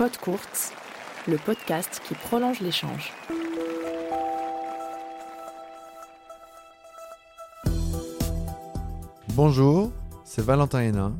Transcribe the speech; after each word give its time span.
Pod 0.00 0.16
Courts, 0.16 0.72
le 1.28 1.36
podcast 1.36 2.00
qui 2.08 2.14
prolonge 2.14 2.60
l'échange. 2.60 3.12
Bonjour, 9.34 9.92
c'est 10.24 10.42
Valentin 10.42 10.80
Hénin. 10.80 11.18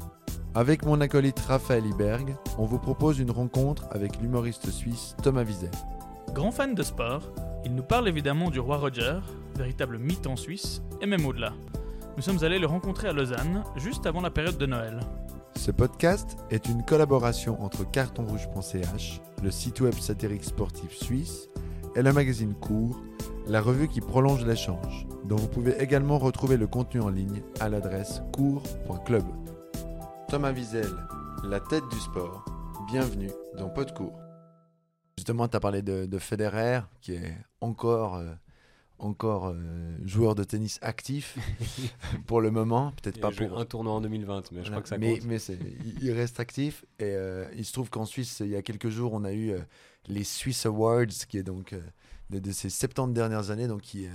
Avec 0.54 0.87
mon 0.87 0.98
acolyte 1.03 1.38
Raphaël 1.40 1.85
Iberg, 1.85 2.35
on 2.56 2.64
vous 2.64 2.79
propose 2.79 3.19
une 3.19 3.31
rencontre 3.31 3.87
avec 3.90 4.19
l'humoriste 4.19 4.71
suisse 4.71 5.15
Thomas 5.22 5.44
Wiesel. 5.44 5.71
Grand 6.33 6.51
fan 6.51 6.74
de 6.74 6.83
sport, 6.83 7.24
il 7.67 7.74
nous 7.74 7.83
parle 7.83 8.08
évidemment 8.08 8.49
du 8.49 8.60
roi 8.60 8.78
Roger, 8.78 9.19
véritable 9.58 9.99
mythe 9.99 10.26
en 10.26 10.37
Suisse, 10.37 10.81
et 11.03 11.06
même 11.06 11.26
au-delà. 11.26 11.53
Nous 12.17 12.22
sommes 12.22 12.42
allés 12.44 12.58
le 12.58 12.67
rencontrer 12.67 13.08
à 13.08 13.12
Lausanne, 13.12 13.62
juste 13.76 14.06
avant 14.06 14.22
la 14.22 14.31
période 14.31 14.56
de 14.56 14.65
Noël. 14.65 15.01
Ce 15.56 15.71
podcast 15.71 16.37
est 16.51 16.69
une 16.69 16.84
collaboration 16.84 17.62
entre 17.62 17.91
cartonrouge.ch, 17.91 19.20
le 19.42 19.50
site 19.50 19.80
web 19.80 19.95
satirique 19.95 20.45
sportif 20.45 20.92
suisse, 20.96 21.48
et 21.96 22.02
le 22.02 22.12
magazine 22.12 22.54
Cours, 22.54 23.00
la 23.46 23.60
revue 23.60 23.88
qui 23.88 24.00
prolonge 24.00 24.44
l'échange, 24.44 25.06
dont 25.24 25.36
vous 25.36 25.48
pouvez 25.48 25.80
également 25.80 26.18
retrouver 26.18 26.56
le 26.56 26.66
contenu 26.66 27.00
en 27.00 27.08
ligne 27.08 27.42
à 27.58 27.68
l'adresse 27.68 28.22
cours.club. 28.32 29.24
Thomas 30.28 30.52
Wiesel, 30.52 30.91
la 31.44 31.60
tête 31.60 31.84
du 31.91 31.98
sport. 31.98 32.44
Bienvenue 32.91 33.30
dans 33.58 33.69
Podcourt. 33.69 34.19
Justement, 35.19 35.48
tu 35.48 35.56
as 35.56 35.60
parlé 35.60 35.82
de, 35.82 36.06
de, 36.06 36.19
Federer, 36.19 36.80
qui 37.00 37.14
est 37.14 37.36
encore, 37.60 38.16
euh, 38.16 38.32
encore 39.00 39.48
euh, 39.48 39.96
joueur 40.04 40.34
de 40.34 40.45
tennis 40.45 40.78
actif 40.82 41.36
pour 42.27 42.41
le 42.41 42.50
moment. 42.50 42.92
Peut-être 43.02 43.20
pas 43.20 43.30
pour 43.30 43.58
un 43.58 43.64
tournoi 43.64 43.95
en 43.95 44.00
2020, 44.00 44.52
mais 44.52 44.64
je 44.64 44.70
crois 44.70 44.82
que 44.82 44.88
ça 44.88 44.98
mais, 44.98 45.18
compte. 45.18 45.24
Mais 45.27 45.38
il, 45.84 46.04
il 46.04 46.12
reste 46.12 46.41
actif 46.41 46.84
et 46.98 47.05
euh, 47.05 47.46
il 47.56 47.64
se 47.64 47.72
trouve 47.72 47.91
qu'en 47.91 48.05
Suisse, 48.05 48.41
il 48.41 48.48
y 48.48 48.56
a 48.56 48.62
quelques 48.62 48.88
jours, 48.88 49.12
on 49.12 49.24
a 49.24 49.32
eu 49.32 49.50
euh, 49.50 49.60
les 50.06 50.24
Swiss 50.24 50.66
Awards, 50.66 51.06
qui 51.28 51.38
est 51.38 51.42
donc 51.42 51.75
de, 52.30 52.38
de, 52.38 52.52
ces 52.52 52.70
70 52.70 53.14
dernières 53.14 53.50
années, 53.50 53.66
donc 53.66 53.83
qui 53.83 54.06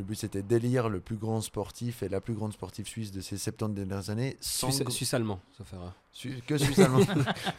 le 0.00 0.06
but 0.06 0.14
c'était 0.14 0.42
d'élire 0.42 0.88
le 0.88 0.98
plus 0.98 1.16
grand 1.16 1.42
sportif 1.42 2.02
et 2.02 2.08
la 2.08 2.20
plus 2.20 2.32
grande 2.32 2.54
sportive 2.54 2.86
suisse 2.86 3.12
de 3.12 3.20
ces 3.20 3.36
70 3.36 3.74
dernières 3.84 4.08
années. 4.08 4.36
Sans 4.40 4.70
Suisse, 4.70 4.88
Suisse 4.88 5.14
allemand, 5.14 5.40
ça 5.56 5.64
fera. 5.64 5.94
Su 6.10 6.40
que 6.46 6.56
Suisse 6.56 6.78
allemand. 6.78 7.00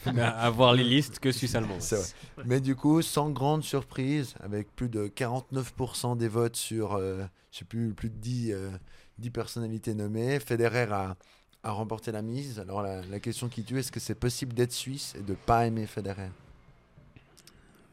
à 0.18 0.50
voir 0.50 0.74
les 0.74 0.84
listes, 0.84 1.20
que 1.20 1.32
Suisse 1.32 1.54
allemand. 1.54 1.80
C'est 1.80 1.98
vrai. 1.98 2.08
Mais 2.46 2.60
du 2.60 2.76
coup, 2.76 3.02
sans 3.04 3.30
grande 3.30 3.64
surprise, 3.64 4.34
avec 4.42 4.76
plus 4.76 4.90
de 4.90 5.08
49% 5.08 6.18
des 6.18 6.28
votes 6.28 6.56
sur, 6.56 6.94
euh, 6.94 7.24
je 7.52 7.60
sais 7.60 7.66
plus, 7.66 7.94
plus 7.94 8.10
de 8.10 8.18
10, 8.18 8.52
euh, 8.54 8.72
10 9.20 9.30
personnalités 9.30 9.94
nommées, 9.94 10.40
Federer 10.40 10.88
a, 10.92 11.18
a 11.64 11.72
remporté 11.72 12.12
la 12.12 12.24
mise. 12.24 12.60
Alors 12.60 12.82
la, 12.82 13.06
la 13.06 13.20
question 13.20 13.50
qui 13.50 13.64
tue, 13.64 13.78
est-ce 13.78 13.92
que 13.92 14.00
c'est 14.00 14.16
possible 14.16 14.54
d'être 14.54 14.74
suisse 14.74 15.14
et 15.16 15.22
de 15.22 15.36
pas 15.36 15.68
aimer 15.68 15.86
Federer? 15.86 16.32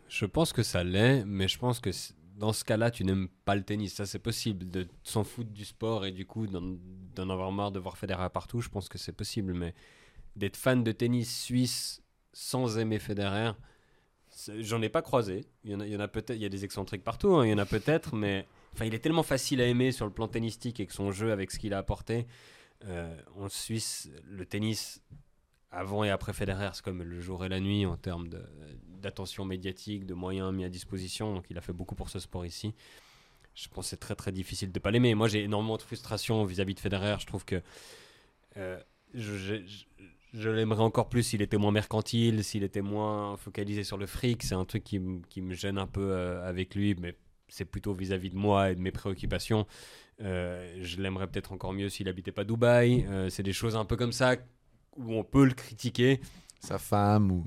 Je 0.09 0.25
pense 0.25 0.55
que 0.55 0.63
ça 0.63 0.83
l'est, 0.83 1.23
mais 1.27 1.49
je 1.49 1.59
pense 1.59 1.81
que 1.81 1.91
dans 2.39 2.53
ce 2.53 2.65
cas-là, 2.65 2.91
tu 2.91 3.05
n'aimes 3.05 3.29
pas 3.45 3.57
le 3.57 3.65
tennis. 3.65 3.95
Ça, 3.95 4.07
c'est 4.07 4.21
possible 4.21 4.71
de 4.71 4.87
s'en 5.03 5.25
foutre 5.25 5.51
du 5.51 5.65
sport 5.65 6.07
et 6.07 6.13
du 6.13 6.25
coup 6.25 6.47
d'en 6.47 7.31
avoir 7.31 7.51
marre 7.51 7.73
de 7.73 7.81
voir 7.81 7.99
Federer 7.99 8.31
partout. 8.31 8.61
Je 8.61 8.69
pense 8.69 8.89
que 8.89 8.97
c'est 8.97 9.13
possible, 9.13 9.53
mais 9.55 9.75
d'être 10.37 10.57
fan 10.57 10.85
de 10.85 10.93
tennis 10.93 11.43
suisse 11.43 12.01
sans 12.33 12.79
aimer 12.79 13.01
Federer, 13.01 13.53
j'en 14.61 14.81
ai 14.83 14.89
pas 14.89 15.03
croisé. 15.03 15.47
Il 15.65 15.73
y 15.73 15.97
en 15.97 16.01
a, 16.01 16.07
peut-être, 16.07 16.37
il 16.37 16.43
y 16.43 16.47
a 16.47 16.49
des 16.49 16.65
excentriques 16.65 17.03
partout, 17.03 17.35
hein, 17.35 17.45
il 17.45 17.51
y 17.51 17.55
en 17.55 17.59
a 17.59 17.67
peut-être, 17.67 18.15
mais 18.15 18.47
enfin, 18.73 18.85
il 18.85 18.95
est 18.95 19.01
tellement 19.01 19.25
facile 19.25 19.61
à 19.61 19.67
aimer 19.67 19.91
sur 19.91 20.07
le 20.07 20.13
plan 20.13 20.29
tennistique 20.29 20.79
avec 20.79 20.93
son 20.93 21.11
jeu, 21.11 21.33
avec 21.33 21.51
ce 21.51 21.59
qu'il 21.59 21.75
a 21.75 21.79
apporté. 21.79 22.29
Euh, 22.85 23.21
en 23.35 23.49
Suisse, 23.49 24.09
le 24.25 24.47
tennis 24.47 25.03
avant 25.71 26.05
et 26.05 26.11
après 26.11 26.33
Federer, 26.33 26.71
c'est 26.73 26.83
comme 26.83 27.03
le 27.03 27.21
jour 27.21 27.45
et 27.45 27.49
la 27.49 27.61
nuit 27.61 27.85
en 27.85 27.97
termes 27.97 28.29
d'attention 29.01 29.45
médiatique, 29.45 30.07
de 30.07 30.15
moyens 30.15 30.53
mis 30.53 30.65
à 30.65 30.69
disposition. 30.69 31.35
Donc 31.35 31.45
il 31.51 31.59
a 31.59 31.61
fait 31.61 31.73
beaucoup 31.73 31.95
pour 31.95 32.09
ce 32.09 32.19
sport 32.19 32.47
ici. 32.47 32.75
Je 33.55 33.69
pense 33.69 33.87
que 33.87 33.91
c'est 33.91 33.97
très 33.97 34.15
très 34.15 34.33
difficile 34.33 34.73
de 34.73 34.79
ne 34.79 34.83
pas 34.83 34.91
l'aimer. 34.91 35.15
Moi 35.15 35.29
j'ai 35.29 35.45
énormément 35.45 35.77
de 35.77 35.83
frustration 35.83 36.45
vis-à-vis 36.45 36.73
-vis 36.73 36.77
de 36.77 36.81
Federer. 36.81 37.17
Je 37.21 37.27
trouve 37.27 37.45
que 37.45 37.61
euh, 38.57 38.81
je, 39.15 40.49
l'aimerais 40.49 40.83
encore 40.83 41.09
plus 41.09 41.23
s'il 41.23 41.43
était 41.43 41.59
moins 41.59 41.73
mercantile, 41.73 42.45
s'il 42.45 42.63
était 42.63 42.83
moins 42.83 43.37
focalisé 43.37 43.85
sur 43.85 43.99
le 43.99 44.07
fric. 44.07 44.43
C'est 44.43 44.55
un 44.55 44.65
truc 44.65 44.85
qui, 44.85 44.99
me 44.99 45.55
gêne 45.55 45.79
un 45.79 45.87
peu 45.87 46.13
euh, 46.13 46.49
avec 46.49 46.75
lui, 46.75 46.95
mais 46.99 47.15
c'est 47.49 47.65
plutôt 47.67 47.93
vis-à-vis 47.95 48.29
-vis 48.29 48.33
de 48.33 48.39
moi 48.39 48.71
et 48.71 48.75
de 48.75 48.81
mes 48.81 48.93
préoccupations. 48.93 49.67
Euh, 50.21 50.79
je 50.81 51.01
l'aimerais 51.03 51.27
peut-être 51.27 51.53
encore 51.53 51.73
mieux 51.73 51.89
s'il 51.91 52.09
habitait 52.09 52.33
pas 52.33 52.45
Dubaï. 52.45 53.07
C'est 53.31 53.43
des 53.43 53.53
choses 53.53 53.77
un 53.77 53.85
peu 53.85 53.97
comme 53.97 54.13
ça 54.13 54.37
où 54.99 55.15
on 55.15 55.25
peut 55.25 55.45
le 55.45 55.55
critiquer. 55.55 56.21
Sa 56.61 56.79
femme 56.79 57.31
ou. 57.31 57.47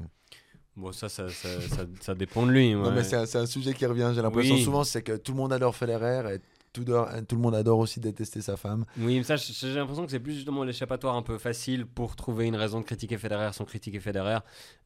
Bon, 0.77 0.91
ça, 0.93 1.09
ça, 1.09 1.27
ça, 1.29 1.61
ça, 1.61 1.85
ça 1.99 2.15
dépend 2.15 2.45
de 2.45 2.51
lui. 2.51 2.73
Ouais. 2.73 2.81
Non, 2.81 2.91
mais 2.91 3.03
c'est 3.03 3.17
un, 3.17 3.41
un, 3.41 3.45
sujet 3.45 3.73
qui 3.73 3.85
revient, 3.85 4.13
j'ai 4.15 4.21
l'impression. 4.21 4.55
Oui. 4.55 4.63
Souvent, 4.63 4.85
c'est 4.85 5.01
que 5.01 5.17
tout 5.17 5.33
le 5.33 5.37
monde 5.37 5.51
adore 5.51 5.75
Federer 5.75 6.35
et 6.35 6.39
tout, 6.73 6.85
tout, 6.85 7.35
le 7.35 7.41
monde 7.41 7.55
adore 7.55 7.79
aussi 7.79 7.99
détester 7.99 8.41
sa 8.41 8.55
femme. 8.55 8.85
Oui, 8.97 9.17
mais 9.17 9.23
ça, 9.23 9.35
j'ai 9.35 9.73
l'impression 9.73 10.05
que 10.05 10.11
c'est 10.11 10.19
plus 10.19 10.33
justement 10.33 10.63
l'échappatoire 10.63 11.15
un 11.15 11.21
peu 11.21 11.37
facile 11.37 11.85
pour 11.85 12.15
trouver 12.15 12.45
une 12.45 12.55
raison 12.55 12.79
de 12.79 12.85
critiquer 12.85 13.17
Federer 13.17 13.51
sans 13.51 13.65
critiquer 13.65 13.99
Federer. 13.99 14.39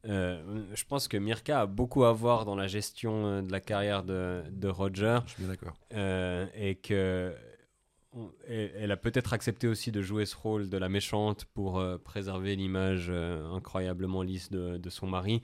Euh, 0.08 0.64
je 0.74 0.84
pense 0.86 1.08
que 1.08 1.18
Mirka 1.18 1.62
a 1.62 1.66
beaucoup 1.68 2.04
à 2.06 2.12
voir 2.12 2.46
dans 2.46 2.56
la 2.56 2.68
gestion 2.68 3.44
de 3.44 3.52
la 3.52 3.60
carrière 3.60 4.04
de, 4.04 4.42
de 4.52 4.68
Roger. 4.68 5.20
Je 5.28 5.32
suis 5.34 5.44
bien 5.44 5.50
d'accord. 5.50 5.76
Euh, 5.94 6.48
et 6.56 6.76
que 6.76 7.36
elle 8.48 8.92
a 8.92 8.98
peut-être 8.98 9.34
accepté 9.34 9.68
aussi 9.68 9.92
de 9.92 10.02
jouer 10.02 10.26
ce 10.26 10.36
rôle 10.36 10.70
de 10.70 10.78
la 10.78 10.90
méchante 10.90 11.46
pour 11.46 11.80
euh, 11.80 11.98
préserver 11.98 12.56
l'image 12.56 13.08
euh, 13.10 13.46
incroyablement 13.52 14.22
lisse 14.22 14.50
de, 14.52 14.90
son 14.90 15.08
mari. 15.08 15.42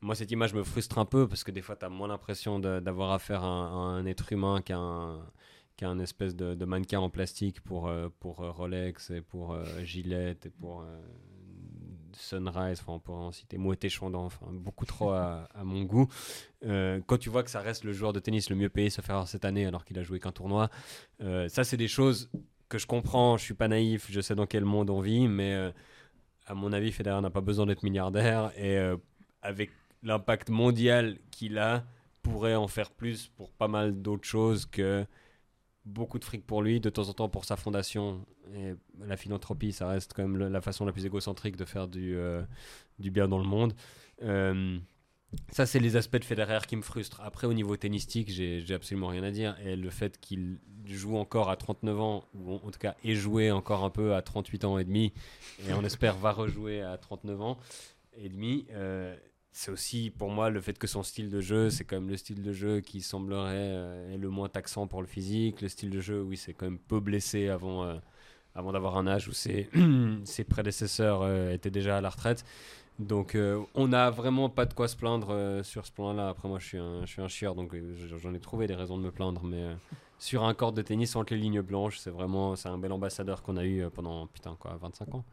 Moi, 0.00 0.14
cette 0.14 0.30
image 0.30 0.54
me 0.54 0.62
frustre 0.62 0.98
un 0.98 1.04
peu 1.04 1.28
parce 1.28 1.44
que 1.44 1.50
des 1.50 1.62
fois, 1.62 1.76
tu 1.76 1.84
as 1.84 1.88
moins 1.88 2.08
l'impression 2.08 2.58
d'avoir 2.58 3.12
affaire 3.12 3.44
à 3.44 3.46
un, 3.46 4.04
être 4.06 4.32
humain 4.32 4.60
qu'à 4.62 4.78
un, 4.78 5.98
espèce 6.00 6.34
de, 6.36 6.64
mannequin 6.64 7.00
en 7.00 7.10
plastique 7.10 7.60
pour, 7.60 7.88
euh, 7.88 8.08
pour 8.20 8.36
Rolex 8.36 9.10
et 9.10 9.20
pour 9.20 9.56
Gillette 9.84 10.46
et 10.46 10.50
pour 10.50 10.84
Sunrise, 12.16 12.80
enfin, 12.80 12.94
on 12.94 12.98
pourrait 12.98 13.18
en 13.18 13.32
citer 13.32 13.58
Moët 13.58 13.88
Chandon, 13.88 14.20
enfin, 14.20 14.46
beaucoup 14.50 14.86
trop 14.86 15.10
à, 15.10 15.48
à 15.54 15.64
mon 15.64 15.82
goût. 15.82 16.08
Euh, 16.64 17.00
quand 17.06 17.18
tu 17.18 17.30
vois 17.30 17.42
que 17.42 17.50
ça 17.50 17.60
reste 17.60 17.84
le 17.84 17.92
joueur 17.92 18.12
de 18.12 18.20
tennis 18.20 18.50
le 18.50 18.56
mieux 18.56 18.68
payé, 18.68 18.90
sauf 18.90 19.08
erreur 19.08 19.28
cette 19.28 19.44
année, 19.44 19.66
alors 19.66 19.84
qu'il 19.84 19.98
a 19.98 20.02
joué 20.02 20.20
qu'un 20.20 20.32
tournoi, 20.32 20.70
euh, 21.20 21.48
ça, 21.48 21.64
c'est 21.64 21.76
des 21.76 21.88
choses 21.88 22.30
que 22.68 22.78
je 22.78 22.86
comprends. 22.86 23.36
Je 23.36 23.44
suis 23.44 23.54
pas 23.54 23.68
naïf, 23.68 24.06
je 24.10 24.20
sais 24.20 24.34
dans 24.34 24.46
quel 24.46 24.64
monde 24.64 24.90
on 24.90 25.00
vit, 25.00 25.28
mais 25.28 25.54
euh, 25.54 25.70
à 26.46 26.54
mon 26.54 26.72
avis, 26.72 26.92
Federer 26.92 27.20
n'a 27.20 27.30
pas 27.30 27.40
besoin 27.40 27.66
d'être 27.66 27.82
milliardaire 27.82 28.52
et 28.56 28.76
avec 29.42 29.70
l'impact 30.02 30.50
mondial 30.50 31.16
qu'il 31.30 31.58
a, 31.58 31.84
pourrait 32.22 32.54
en 32.54 32.68
faire 32.68 32.90
plus 32.90 33.28
pour 33.28 33.50
pas 33.52 33.68
mal 33.68 34.00
d'autres 34.02 34.26
choses 34.26 34.66
que 34.66 35.04
beaucoup 35.84 36.18
de 36.18 36.24
fric 36.24 36.46
pour 36.46 36.62
lui, 36.62 36.80
de 36.80 36.90
temps 36.90 37.08
en 37.08 37.12
temps 37.12 37.28
pour 37.28 37.44
sa 37.44 37.56
fondation. 37.56 38.24
Et 38.54 38.74
la 39.00 39.16
philanthropie, 39.16 39.72
ça 39.72 39.88
reste 39.88 40.12
quand 40.14 40.26
même 40.26 40.38
la 40.38 40.60
façon 40.60 40.84
la 40.84 40.92
plus 40.92 41.06
égocentrique 41.06 41.56
de 41.56 41.64
faire 41.64 41.88
du, 41.88 42.16
euh, 42.16 42.42
du 42.98 43.10
bien 43.10 43.28
dans 43.28 43.38
le 43.38 43.44
monde. 43.44 43.74
Euh, 44.22 44.78
ça, 45.50 45.66
c'est 45.66 45.80
les 45.80 45.96
aspects 45.96 46.18
de 46.18 46.24
Federer 46.24 46.58
qui 46.66 46.76
me 46.76 46.82
frustrent. 46.82 47.20
Après, 47.22 47.46
au 47.46 47.54
niveau 47.54 47.76
tennistique, 47.76 48.30
j'ai 48.30 48.74
absolument 48.74 49.08
rien 49.08 49.22
à 49.22 49.30
dire. 49.30 49.56
Et 49.64 49.76
le 49.76 49.90
fait 49.90 50.20
qu'il 50.20 50.58
joue 50.86 51.16
encore 51.16 51.48
à 51.48 51.56
39 51.56 52.00
ans, 52.00 52.24
ou 52.34 52.54
en 52.54 52.70
tout 52.70 52.78
cas 52.78 52.96
ait 53.02 53.14
joué 53.14 53.50
encore 53.50 53.82
un 53.82 53.90
peu 53.90 54.14
à 54.14 54.22
38 54.22 54.64
ans 54.64 54.78
et 54.78 54.84
demi, 54.84 55.12
et 55.66 55.72
on 55.72 55.84
espère 55.84 56.16
va 56.18 56.32
rejouer 56.32 56.82
à 56.82 56.98
39 56.98 57.40
ans 57.40 57.58
et 58.14 58.28
demi, 58.28 58.66
euh, 58.72 59.16
c'est 59.52 59.70
aussi 59.70 60.10
pour 60.10 60.30
moi 60.30 60.48
le 60.48 60.60
fait 60.60 60.78
que 60.78 60.86
son 60.86 61.02
style 61.02 61.28
de 61.28 61.40
jeu, 61.40 61.68
c'est 61.68 61.84
quand 61.84 61.96
même 61.96 62.08
le 62.08 62.16
style 62.16 62.42
de 62.42 62.52
jeu 62.52 62.80
qui 62.80 63.02
semblerait 63.02 63.52
euh, 63.52 64.16
le 64.16 64.28
moins 64.30 64.48
taxant 64.48 64.86
pour 64.86 65.02
le 65.02 65.06
physique. 65.06 65.60
Le 65.60 65.68
style 65.68 65.90
de 65.90 66.00
jeu, 66.00 66.22
oui, 66.22 66.38
c'est 66.38 66.54
quand 66.54 66.64
même 66.64 66.78
peu 66.78 67.00
blessé 67.00 67.48
avant, 67.48 67.84
euh, 67.84 67.98
avant 68.54 68.72
d'avoir 68.72 68.96
un 68.96 69.06
âge 69.06 69.28
où 69.28 69.32
ses, 69.32 69.68
ses 70.24 70.44
prédécesseurs 70.44 71.20
euh, 71.22 71.52
étaient 71.52 71.70
déjà 71.70 71.98
à 71.98 72.00
la 72.00 72.08
retraite. 72.08 72.44
Donc 72.98 73.34
euh, 73.34 73.62
on 73.74 73.88
n'a 73.88 74.10
vraiment 74.10 74.48
pas 74.48 74.64
de 74.64 74.72
quoi 74.72 74.88
se 74.88 74.96
plaindre 74.96 75.60
sur 75.64 75.86
ce 75.86 75.92
plan-là. 75.92 76.30
Après 76.30 76.48
moi 76.48 76.58
je 76.58 76.66
suis 76.66 76.78
un, 76.78 77.04
je 77.04 77.10
suis 77.10 77.22
un 77.22 77.28
chieur 77.28 77.54
donc 77.54 77.74
j'en 78.22 78.34
ai 78.34 78.40
trouvé 78.40 78.66
des 78.66 78.74
raisons 78.74 78.96
de 78.96 79.02
me 79.02 79.10
plaindre. 79.10 79.42
Mais 79.44 79.64
sur 80.18 80.44
un 80.44 80.54
corps 80.54 80.72
de 80.72 80.82
tennis 80.82 81.14
entre 81.16 81.34
les 81.34 81.40
lignes 81.40 81.62
blanches, 81.62 81.98
c'est 81.98 82.10
vraiment 82.10 82.56
c'est 82.56 82.68
un 82.68 82.78
bel 82.78 82.92
ambassadeur 82.92 83.42
qu'on 83.42 83.56
a 83.56 83.64
eu 83.64 83.84
pendant 83.90 84.26
putain 84.28 84.56
quoi 84.58 84.78
25 84.80 85.14
ans. 85.14 85.24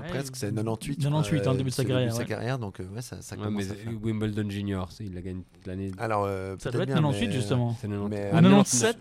Ouais, 0.00 0.08
presque, 0.08 0.36
c'est 0.36 0.54
98. 0.54 0.96
98, 0.98 1.40
crois, 1.40 1.52
hein, 1.52 1.56
début 1.56 1.70
de 1.70 1.74
sa 1.74 1.84
carrière. 1.84 2.12
Sa 2.12 2.18
ouais. 2.20 2.24
carrière, 2.26 2.58
donc 2.58 2.78
ouais, 2.78 3.02
ça, 3.02 3.20
ça 3.22 3.36
Ouais, 3.36 3.42
commence 3.44 3.64
mais 3.64 3.70
à 3.70 3.74
faire. 3.74 3.92
Wimbledon 4.02 4.48
Junior, 4.50 4.90
il 5.00 5.14
la 5.14 5.22
gagne 5.22 5.42
l'année. 5.66 5.90
Alors, 5.98 6.24
euh, 6.24 6.56
Ça 6.58 6.70
doit 6.70 6.82
être 6.82 6.86
bien, 6.88 6.96
98 6.96 7.26
mais- 7.28 7.32
justement. 7.32 7.76
C'est 7.80 7.88
90. 7.88 8.10
mais- 8.10 8.26
Ou 8.32 8.36
Ah, 8.36 8.42
97 8.42 8.96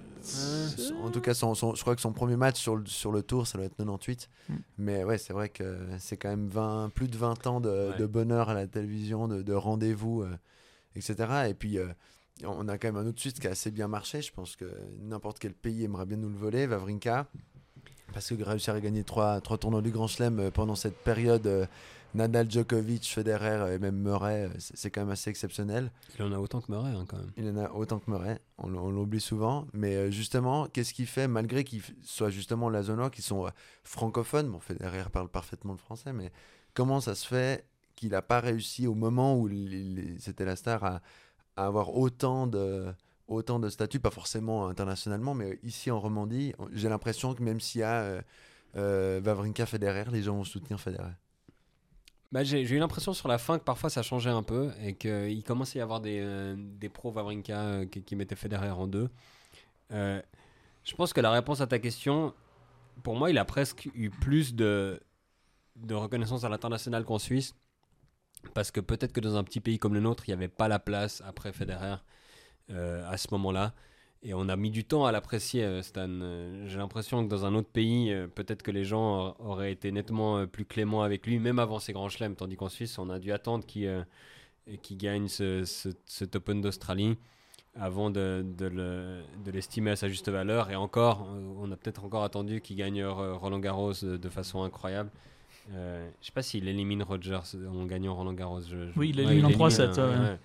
En 1.03 1.11
tout 1.11 1.21
cas, 1.21 1.33
son, 1.35 1.53
son- 1.53 1.75
je 1.75 1.81
crois 1.81 1.95
que 1.95 2.01
son 2.01 2.11
premier 2.13 2.35
match 2.35 2.59
sur 2.59 2.75
le, 2.75 2.85
sur 2.87 3.11
le 3.11 3.21
tour, 3.21 3.45
ça 3.45 3.57
doit 3.59 3.65
être 3.67 3.75
98. 3.77 4.29
Mm. 4.49 4.53
Mais 4.79 5.03
ouais, 5.03 5.17
c'est 5.19 5.33
vrai 5.33 5.49
que 5.49 5.77
c'est 5.99 6.17
quand 6.17 6.29
même 6.29 6.47
20, 6.47 6.89
plus 6.95 7.07
de 7.07 7.15
20 7.17 7.45
ans 7.47 7.61
de, 7.61 7.69
Ouais. 7.91 7.97
de 7.99 8.05
bonheur 8.07 8.49
à 8.49 8.53
la 8.55 8.65
télévision, 8.67 9.27
de, 9.27 9.41
de 9.43 9.53
rendez-vous, 9.53 10.23
euh, 10.23 10.35
etc. 10.95 11.15
Et 11.49 11.53
puis, 11.53 11.77
euh, 11.77 11.87
on 12.43 12.67
a 12.67 12.77
quand 12.79 12.87
même 12.91 12.97
un 12.97 13.07
autre 13.07 13.19
Suisse 13.21 13.33
qui 13.33 13.47
a 13.47 13.51
assez 13.51 13.69
bien 13.71 13.87
marché. 13.87 14.21
Je 14.23 14.31
pense 14.33 14.55
que 14.55 14.65
n'importe 14.99 15.37
quel 15.39 15.53
pays 15.53 15.83
aimerait 15.83 16.05
bien 16.07 16.17
nous 16.17 16.29
le 16.29 16.37
voler, 16.37 16.65
Vavrinka. 16.65 17.27
Parce 18.15 18.29
que 18.33 18.41
réussir 18.43 18.73
à 18.73 18.79
gagner 18.79 19.03
trois, 19.03 19.39
trois 19.41 19.57
tournois 19.59 19.81
du 19.83 19.91
Grand 19.91 20.07
Chelem 20.07 20.39
euh, 20.39 20.49
pendant 20.49 20.75
cette 20.75 20.95
période 20.97 21.45
euh, 21.47 21.65
Nadal, 22.13 22.49
Djokovic, 22.49 23.03
Federer 23.03 23.75
et 23.75 23.77
même 23.77 23.97
Murray, 23.97 24.45
euh, 24.45 24.49
c'est 24.57 24.89
quand 24.89 25.01
même 25.01 25.09
assez 25.09 25.29
exceptionnel. 25.29 25.91
Il 26.17 26.23
en 26.23 26.31
a 26.31 26.39
autant 26.39 26.61
que 26.61 26.71
Murray, 26.71 26.91
hein, 26.91 27.05
quand 27.07 27.17
même. 27.17 27.31
Il 27.35 27.49
en 27.49 27.57
a 27.57 27.69
autant 27.71 27.99
que 27.99 28.09
Murray, 28.09 28.39
on, 28.57 28.69
l'oublie 28.69 29.19
souvent. 29.19 29.67
Mais 29.73 29.95
euh, 29.97 30.11
justement, 30.11 30.67
qu'est-ce 30.67 30.93
qu'il 30.93 31.07
fait, 31.07 31.27
malgré 31.27 31.65
qu'ils 31.65 31.81
f- 31.81 31.91
soient 32.03 32.29
justement 32.29 32.69
lazonois, 32.69 33.09
qui 33.09 33.21
sont 33.21 33.45
euh, 33.45 33.49
francophones, 33.83 34.49
bon, 34.49 34.61
Federer 34.61 35.03
parle 35.11 35.27
parfaitement 35.27 35.73
le 35.73 35.77
français, 35.79 36.13
mais 36.13 36.31
comment 36.73 37.01
ça 37.01 37.15
se 37.15 37.27
fait 37.27 37.65
qu'il 37.97 38.11
n'a 38.11 38.21
pas 38.21 38.39
réussi 38.39 38.87
au 38.87 38.93
moment 38.95 39.37
où 39.37 39.49
c'était 40.19 40.45
la 40.45 40.55
star 40.55 40.85
à, 40.85 41.01
à 41.57 41.65
avoir 41.65 41.95
autant 41.97 42.47
de, 42.47 42.85
autant 43.27 43.59
de 43.59 43.69
statut, 43.69 43.99
pas 43.99 44.11
forcément 44.11 44.67
internationalement, 44.67 45.33
mais 45.33 45.59
ici 45.63 45.91
en 45.91 45.99
Romandie, 45.99 46.53
j'ai 46.73 46.89
l'impression 46.89 47.33
que 47.33 47.41
même 47.43 47.59
s'il 47.59 47.81
y 47.81 47.83
a 47.83 48.01
euh, 48.01 48.21
euh, 48.75 49.21
Wawrinka, 49.21 49.65
Federer, 49.65 50.05
les 50.11 50.23
gens 50.23 50.35
vont 50.35 50.43
soutenir 50.43 50.79
Federer. 50.79 51.13
Bah, 52.31 52.43
j'ai 52.43 52.61
eu 52.61 52.79
l'impression 52.79 53.13
sur 53.13 53.27
la 53.27 53.37
fin 53.37 53.57
que 53.57 53.63
parfois 53.63 53.89
ça 53.89 54.01
changeait 54.01 54.29
un 54.29 54.43
peu 54.43 54.71
et 54.81 54.95
qu'il 54.95 55.43
commençait 55.43 55.79
à 55.79 55.81
y 55.81 55.83
avoir 55.83 56.01
des, 56.01 56.19
euh, 56.21 56.55
des 56.57 56.89
pros 56.89 57.11
Wawrinka 57.11 57.57
euh, 57.57 57.85
qui, 57.85 58.03
qui 58.03 58.15
mettaient 58.15 58.35
Federer 58.35 58.71
en 58.71 58.87
deux. 58.87 59.09
Je 59.89 60.95
pense 60.95 61.13
que 61.13 61.21
la 61.21 61.31
réponse 61.31 61.61
à 61.61 61.67
ta 61.67 61.79
question, 61.79 62.33
pour 63.03 63.15
moi, 63.15 63.29
il 63.29 63.37
a 63.37 63.45
presque 63.45 63.89
eu 63.95 64.09
plus 64.09 64.53
de, 64.53 64.99
de 65.75 65.95
reconnaissance 65.95 66.43
à 66.43 66.49
l'international 66.49 67.05
qu'en 67.05 67.17
Suisse. 67.17 67.55
Parce 68.53 68.69
que 68.69 68.79
peut-être 68.79 69.11
que 69.11 69.21
dans 69.21 69.37
un 69.37 69.43
petit 69.43 69.59
pays 69.59 69.79
comme 69.79 69.95
le 69.95 69.99
nôtre, 69.99 70.27
il 70.27 70.31
n'y 70.31 70.35
avait 70.35 70.47
pas 70.47 70.67
la 70.67 70.77
place 70.77 71.23
après 71.25 71.51
Federer 71.51 71.95
à 72.73 73.17
ce 73.17 73.27
moment-là. 73.31 73.73
Et 74.23 74.33
on 74.33 74.49
a 74.49 74.55
mis 74.55 74.71
du 74.71 74.83
temps 74.85 75.05
à 75.05 75.11
l'apprécier, 75.11 75.63
euh, 75.63 75.83
Stan. 75.83 76.07
Euh, 76.09 76.65
J'ai 76.67 76.77
l'impression 76.79 77.23
que 77.23 77.29
dans 77.29 77.45
un 77.45 77.53
autre 77.53 77.69
pays, 77.69 78.11
euh, 78.11 78.25
peut-être 78.27 78.63
que 78.63 78.71
les 78.71 78.83
gens 78.83 79.35
auraient 79.37 79.71
été 79.71 79.91
nettement 79.91 80.39
euh, 80.39 80.45
plus 80.47 80.65
cléments 80.65 81.03
avec 81.03 81.27
lui, 81.27 81.37
même 81.37 81.59
avant 81.59 81.77
ses 81.77 81.93
grands 81.93 82.09
chelems. 82.09 82.35
Tandis 82.35 82.55
qu'en 82.55 82.69
Suisse, 82.69 82.97
on 82.97 83.11
a 83.11 83.19
dû 83.19 83.31
attendre 83.31 83.63
qu'il 83.67 83.85
euh, 83.85 84.01
gagne 84.93 85.27
ce, 85.27 85.63
ce, 85.65 85.89
cet 86.05 86.35
Open 86.35 86.59
d'Australie 86.61 87.17
avant 87.75 88.09
de, 88.09 88.43
de 88.57 88.65
le- 88.65 89.21
de 89.45 89.51
l'estimer 89.51 89.91
à 89.91 89.95
sa 89.95 90.07
juste 90.09 90.29
valeur. 90.29 90.71
Et 90.71 90.75
encore, 90.75 91.27
euh, 91.29 91.53
on 91.59 91.71
a 91.71 91.75
peut-être 91.75 92.03
encore 92.03 92.23
attendu 92.23 92.61
qu'il 92.61 92.77
gagne 92.77 93.01
euh, 93.03 93.33
Roland 93.35 93.59
Garros 93.59 93.93
de, 94.01 94.29
façon 94.29 94.63
incroyable. 94.63 95.11
Euh, 95.73 96.09
je 96.21 96.25
sais 96.27 96.31
pas 96.31 96.41
s'il 96.41 96.67
élimine 96.67 97.03
Rogers 97.03 97.41
en 97.69 97.85
gagnant 97.85 98.15
Roland 98.15 98.33
Garros. 98.33 98.61
je- 98.61 98.87
je- 98.91 98.99
Oui, 98.99 99.09
il 99.13 99.19
Ouais, 99.19 99.25
en 99.27 99.29
élimine, 99.31 99.51
3-7, 99.55 99.99
hein, 99.99 100.09
ouais. 100.09 100.29
ouais. 100.31 100.39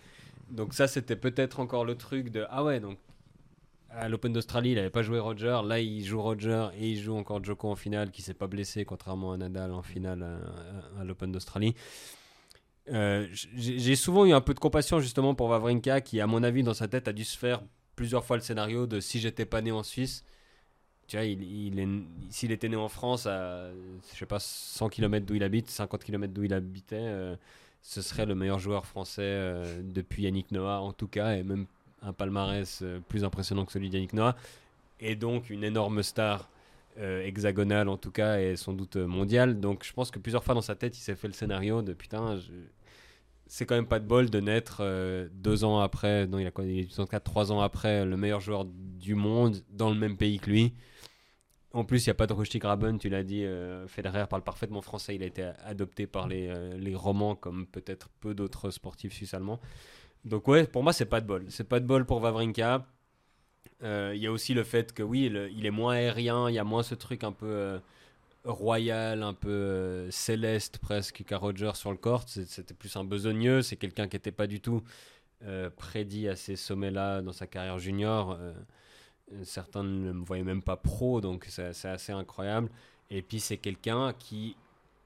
Donc 0.51 0.75
ça, 0.75 0.89
c'était 0.89 1.17
peut-être 1.17 1.61
encore 1.61 1.85
le 1.85 1.95
truc 1.97 2.31
de 2.31 2.45
ah 2.51 2.65
ouais 2.65 2.81
donc 2.81 2.99
à 3.91 4.09
l'Open 4.09 4.33
d'Australie, 4.33 4.71
il 4.71 4.77
n'avait 4.77 4.91
pas 4.91 5.03
joué 5.03 5.19
Roger. 5.19 5.61
Là, 5.65 5.81
il 5.81 6.05
joue 6.05 6.23
Roger 6.23 6.69
et 6.79 6.91
il 6.91 7.01
joue 7.01 7.17
encore 7.17 7.43
Djoko 7.43 7.69
en 7.71 7.77
finale, 7.77 8.11
qui 8.13 8.23
s'est 8.23 8.35
pas 8.35 8.47
blessé, 8.47 8.85
contrairement 8.85 9.33
à 9.33 9.37
Nadal 9.37 9.73
en 9.73 9.83
finale 9.83 10.23
à, 10.23 11.01
à- 11.01 11.05
l'Open 11.05 11.33
d'Australie. 11.33 11.75
Euh, 12.89 13.27
j'ai 13.33 13.95
souvent 13.97 14.25
eu 14.27 14.33
un 14.33 14.41
peu 14.41 14.55
de 14.55 14.59
compassion 14.59 15.01
justement 15.01 15.35
pour 15.35 15.49
Wawrinka, 15.49 16.01
qui, 16.01 16.21
à 16.21 16.27
mon 16.27 16.43
avis, 16.43 16.63
dans 16.63 16.75
sa 16.75 16.89
tête, 16.89 17.09
a 17.09 17.13
dû 17.13 17.25
se 17.25 17.39
faire 17.39 17.63
plusieurs 17.95 18.25
fois 18.25 18.37
le 18.37 18.43
scénario 18.43 18.87
de 18.87 19.01
si 19.01 19.21
j'étais 19.21 19.45
pas 19.45 19.61
né 19.61 19.71
en 19.73 19.83
Suisse. 19.83 20.25
Tu 21.09 21.17
vois, 21.17 21.27
il, 21.27 22.05
s'il 22.31 22.53
était 22.53 22.69
né 22.69 22.77
en 22.77 22.89
France, 22.89 23.27
à 23.27 23.71
je 24.13 24.19
sais 24.19 24.27
pas 24.27 24.41
100 24.41 24.89
km 24.89 25.27
d'où 25.27 25.35
il 25.35 25.43
habite, 25.45 25.71
50 25.71 26.05
km 26.05 26.33
d'où 26.35 26.45
il 26.45 26.55
habitait, 26.55 26.97
euh, 27.01 27.37
ce 27.83 28.03
serait 28.03 28.27
le 28.27 28.35
meilleur 28.35 28.59
joueur 28.59 28.87
français 28.87 29.23
euh, 29.23 29.81
depuis 29.83 30.25
Yannick 30.25 30.51
Noah 30.53 30.81
en 30.81 30.93
tout 30.93 31.09
cas, 31.09 31.37
et 31.37 31.43
même 31.43 31.67
un 32.03 32.13
palmarès 32.13 32.81
euh, 32.83 33.01
plus 33.09 33.25
impressionnant 33.25 33.65
que 33.65 33.73
celui 33.73 33.91
d'Yannick 33.91 34.13
Noah, 34.13 34.37
et 35.01 35.17
donc 35.17 35.51
une 35.51 35.65
énorme 35.65 36.03
star 36.03 36.49
euh, 36.99 37.25
hexagonale 37.25 37.89
en 37.89 37.97
tout 37.97 38.11
cas, 38.11 38.41
et 38.41 38.57
sans 38.57 38.73
doute 38.73 38.97
mondiale. 38.97 39.61
Donc 39.61 39.85
je 39.85 39.93
pense 39.93 40.11
que 40.11 40.19
plusieurs 40.19 40.45
fois 40.45 40.55
dans 40.55 40.61
sa 40.61 40.75
tête, 40.75 40.97
il 40.97 41.01
s'est 41.01 41.17
fait 41.17 41.29
le 41.29 41.35
scénario 41.35 41.83
de 41.83 41.93
putain, 41.93 42.39
c'est 43.47 43.67
quand 43.67 43.75
même 43.75 43.87
pas 43.87 43.99
de 43.99 44.07
bol 44.07 44.31
de 44.31 44.41
naître 44.41 44.83
deux 45.33 45.65
ans 45.65 45.81
après, 45.81 46.27
non 46.27 46.39
il 46.39 46.47
a 46.47 46.51
quoi, 46.51 46.65
il 46.65 46.81
est 46.81 46.85
84, 46.85 47.25
trois 47.25 47.51
ans 47.53 47.61
après, 47.61 48.05
le 48.05 48.17
meilleur 48.17 48.41
joueur 48.41 48.67
du 48.67 49.15
monde 49.15 49.63
dans 49.71 49.91
le 49.91 49.97
même 49.97 50.17
pays 50.17 50.39
que 50.39 50.51
lui. 50.51 50.75
En 51.73 51.85
plus, 51.85 52.05
il 52.05 52.09
n'y 52.09 52.13
a 52.13 52.15
pas 52.15 52.27
de 52.27 52.33
Rusty 52.33 52.59
Graben, 52.59 52.99
tu 52.99 53.09
l'as 53.09 53.23
dit, 53.23 53.45
euh, 53.45 53.87
Federer 53.87 54.27
parle 54.29 54.43
parfaitement 54.43 54.83
français, 54.83 55.15
il 55.15 55.23
a 55.23 55.27
été 55.27 55.53
adopté 55.65 56.09
par 56.09 56.27
les, 56.27 56.49
euh, 56.49 56.77
les 56.77 56.97
romans 56.97 57.37
comme 57.37 57.67
peut-être 57.67 58.09
peu 58.21 58.35
d'autres 58.35 58.71
sportifs 58.71 59.13
suisses-allemands. 59.13 59.61
Donc 60.25 60.49
ouais, 60.49 60.67
pour 60.67 60.83
moi, 60.83 60.93
c'est 60.93 61.05
pas 61.07 61.21
de 61.21 61.27
bol. 61.27 61.47
C'est 61.49 61.69
pas 61.69 61.79
de 61.79 61.87
bol 61.87 62.05
pour 62.07 62.21
Wawrinka. 62.21 62.87
Euh, 63.85 64.13
Il 64.17 64.21
y 64.21 64.27
a 64.27 64.33
aussi 64.33 64.53
le 64.53 64.65
fait 64.65 64.93
que 64.93 65.03
oui, 65.05 65.27
il 65.27 65.65
est 65.65 65.71
moins 65.71 65.95
aérien, 65.95 66.51
il 66.51 66.55
y 66.55 66.59
a 66.59 66.65
moins 66.65 66.83
ce 66.83 66.97
truc 66.97 67.23
un 67.23 67.33
peu 67.33 67.81
royal, 68.45 69.23
un 69.23 69.35
peu 69.35 70.09
céleste 70.11 70.79
presque 70.79 71.23
qu'à 71.25 71.39
Roger 71.39 71.71
sur 71.75 71.93
le 71.93 71.97
court. 71.99 72.25
C'était 72.27 72.75
plus 72.75 72.97
un 72.97 73.05
besogneux, 73.05 73.63
c'est 73.63 73.77
quelqu'un 73.77 74.09
qui 74.09 74.17
n'était 74.17 74.33
pas 74.33 74.47
du 74.49 74.61
tout 74.61 74.83
prédit 75.77 76.29
à 76.29 76.37
ces 76.37 76.57
sommets-là 76.57 77.23
dans 77.23 77.33
sa 77.33 77.47
carrière 77.47 77.79
junior. 77.79 78.39
Certains 79.45 79.85
ne 79.85 80.13
me 80.13 80.25
voyaient 80.25 80.45
même 80.45 80.63
pas 80.63 80.77
pro, 80.77 81.21
donc 81.21 81.47
c'est 81.49 81.89
assez 81.89 82.13
incroyable. 82.13 82.69
Et 83.11 83.23
puis 83.23 83.41
c'est 83.41 83.57
quelqu'un 83.57 84.13
qui, 84.19 84.57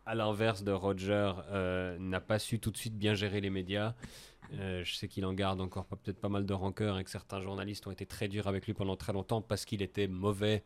à 0.07 0.15
l'inverse 0.15 0.63
de 0.63 0.73
Roger, 0.73 1.33
euh, 1.51 1.99
n'a 1.99 2.21
pas 2.21 2.39
su 2.39 2.59
tout 2.59 2.71
de 2.71 2.77
suite 2.77 2.97
bien 2.97 3.15
gérer 3.15 3.41
les 3.41 3.51
médias. 3.51 3.95
Euh, 4.55 4.85
je 4.85 4.95
sais 4.95 5.09
qu'il 5.09 5.25
en 5.25 5.33
garde 5.33 5.61
encore 5.61 5.87
peut-être 5.87 6.21
pas 6.21 6.29
mal 6.29 6.45
de 6.45 6.53
rancœur 6.53 6.99
et 6.99 7.05
que 7.05 7.11
certains 7.11 7.41
journalistes 7.41 7.87
ont 7.87 7.91
été 7.91 8.07
très 8.07 8.29
durs 8.29 8.47
avec 8.47 8.67
lui 8.67 8.75
pendant 8.75 8.97
très 8.97 9.13
longtemps 9.13 9.41
parce 9.41 9.65
qu'il 9.65 9.83
était 9.83 10.07
mauvais 10.07 10.63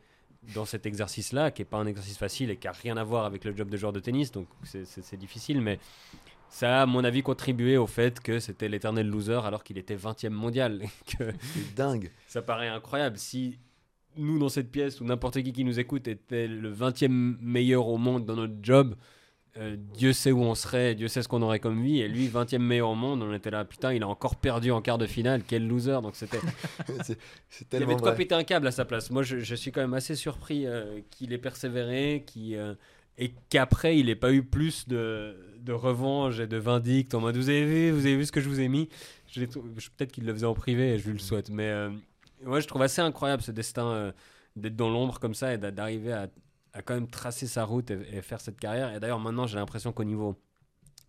dans 0.54 0.64
cet 0.64 0.86
exercice-là, 0.86 1.50
qui 1.50 1.62
n'est 1.62 1.66
pas 1.66 1.78
un 1.78 1.86
exercice 1.86 2.18
facile 2.18 2.50
et 2.50 2.56
qui 2.56 2.66
n'a 2.66 2.72
rien 2.72 2.96
à 2.96 3.04
voir 3.04 3.24
avec 3.24 3.44
le 3.44 3.56
job 3.56 3.68
de 3.68 3.76
joueur 3.76 3.92
de 3.92 4.00
tennis, 4.00 4.30
donc 4.30 4.46
c'est 4.62 5.16
difficile, 5.16 5.60
mais 5.60 5.78
ça 6.50 6.78
a, 6.78 6.82
à 6.82 6.86
mon 6.86 7.04
avis, 7.04 7.22
contribué 7.22 7.76
au 7.76 7.86
fait 7.86 8.20
que 8.20 8.38
c'était 8.38 8.68
l'éternel 8.68 9.08
loser 9.08 9.40
alors 9.44 9.64
qu'il 9.64 9.78
était 9.78 9.96
20e 9.96 10.30
mondial. 10.30 10.82
C'est 11.06 11.74
dingue. 11.74 12.10
ça 12.26 12.42
paraît 12.42 12.68
incroyable. 12.68 13.18
Si 13.18 13.58
nous, 14.16 14.38
dans 14.38 14.48
cette 14.48 14.70
pièce, 14.70 15.00
ou 15.00 15.04
n'importe 15.04 15.42
qui 15.42 15.52
qui 15.52 15.64
nous 15.64 15.78
écoute, 15.78 16.08
était 16.08 16.48
le 16.48 16.72
20e 16.72 17.36
meilleur 17.40 17.88
au 17.88 17.98
monde 17.98 18.24
dans 18.24 18.36
notre 18.36 18.56
job, 18.62 18.96
euh, 19.56 19.76
Dieu 19.94 20.12
sait 20.12 20.30
où 20.30 20.42
on 20.42 20.54
serait, 20.54 20.94
Dieu 20.94 21.08
sait 21.08 21.22
ce 21.22 21.28
qu'on 21.28 21.42
aurait 21.42 21.58
comme 21.58 21.82
vie. 21.82 22.00
Et 22.00 22.08
lui, 22.08 22.28
20e 22.28 22.58
meilleur 22.58 22.90
au 22.90 22.94
monde, 22.94 23.22
on 23.22 23.32
était 23.32 23.50
là, 23.50 23.64
putain, 23.64 23.92
il 23.92 24.02
a 24.02 24.08
encore 24.08 24.36
perdu 24.36 24.70
en 24.70 24.80
quart 24.80 24.98
de 24.98 25.06
finale, 25.06 25.42
quel 25.46 25.66
loser. 25.66 26.00
Donc 26.02 26.16
c'était. 26.16 26.38
Il 27.72 27.80
y 27.80 27.82
avait 27.82 27.96
de 27.96 28.00
quoi 28.00 28.12
péter 28.12 28.34
un 28.34 28.44
câble 28.44 28.66
à 28.66 28.70
sa 28.70 28.84
place. 28.84 29.10
Moi, 29.10 29.22
je, 29.22 29.38
je 29.38 29.54
suis 29.54 29.72
quand 29.72 29.80
même 29.80 29.94
assez 29.94 30.14
surpris 30.14 30.66
euh, 30.66 31.00
qu'il 31.10 31.32
ait 31.32 31.38
persévéré, 31.38 32.24
qu'il, 32.26 32.54
euh, 32.56 32.74
et 33.18 33.34
qu'après, 33.50 33.98
il 33.98 34.06
n'ait 34.06 34.14
pas 34.16 34.32
eu 34.32 34.42
plus 34.44 34.88
de, 34.88 35.36
de 35.60 35.72
revanche 35.72 36.38
et 36.38 36.46
de 36.46 36.56
vindicte 36.56 37.14
en 37.14 37.20
mode 37.20 37.36
Vous 37.36 37.48
avez 37.50 37.64
vu, 37.66 37.90
vous 37.90 38.06
avez 38.06 38.16
vu 38.16 38.24
ce 38.24 38.32
que 38.32 38.40
je 38.40 38.48
vous 38.48 38.60
ai 38.60 38.68
mis? 38.68 38.88
Je 39.26 39.40
je- 39.42 39.90
Peut-être 39.90 40.12
qu'il 40.12 40.24
le 40.24 40.32
faisait 40.32 40.46
en 40.46 40.54
privé 40.54 40.94
et 40.94 40.98
je 40.98 41.06
lui 41.06 41.12
le 41.14 41.18
souhaite. 41.18 41.50
Mais 41.50 41.68
euh, 41.68 41.90
ouais, 42.44 42.60
je 42.60 42.66
trouve 42.68 42.82
assez 42.82 43.00
incroyable 43.02 43.42
ce 43.42 43.50
destin 43.52 43.86
euh, 43.88 44.12
d'être 44.56 44.76
dans 44.76 44.88
l'ombre 44.90 45.18
comme 45.20 45.34
ça 45.34 45.52
et 45.54 45.58
d'a- 45.58 45.70
d'arriver 45.72 46.12
à, 46.12 46.28
à 46.72 46.82
quand 46.82 46.94
même 46.94 47.08
tracer 47.10 47.46
sa 47.46 47.64
route 47.64 47.90
et, 47.90 47.98
et 48.16 48.22
faire 48.22 48.40
cette 48.40 48.58
carrière. 48.60 48.94
Et 48.94 49.00
d'ailleurs, 49.00 49.20
maintenant, 49.20 49.46
j'ai 49.46 49.56
l'impression 49.58 49.92
qu'au 49.92 50.04
niveau 50.04 50.36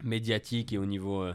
médiatique 0.04 0.74
et 0.74 0.78
au 0.78 0.86
niveau. 0.86 1.22
euh, 1.24 1.34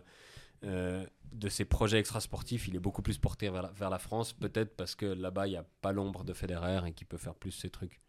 euh, 0.64 1.04
de 1.32 1.48
ses 1.48 1.64
projets 1.64 1.98
extrasportifs, 1.98 2.68
il 2.68 2.76
est 2.76 2.80
beaucoup 2.80 3.02
plus 3.02 3.18
porté 3.18 3.50
vers 3.50 3.62
la, 3.62 3.72
vers 3.72 3.90
la 3.90 3.98
France, 3.98 4.32
peut-être 4.32 4.76
parce 4.76 4.94
que 4.94 5.04
là-bas, 5.06 5.48
il 5.48 5.50
n'y 5.50 5.56
a 5.56 5.64
pas 5.82 5.90
l'ombre 5.92 6.22
de 6.22 6.32
Federer 6.32 6.80
et 6.86 6.92
qu'il 6.92 7.08
peut 7.08 7.16
faire 7.18 7.34
plus 7.34 7.50
ses 7.50 7.70
trucs. 7.70 8.00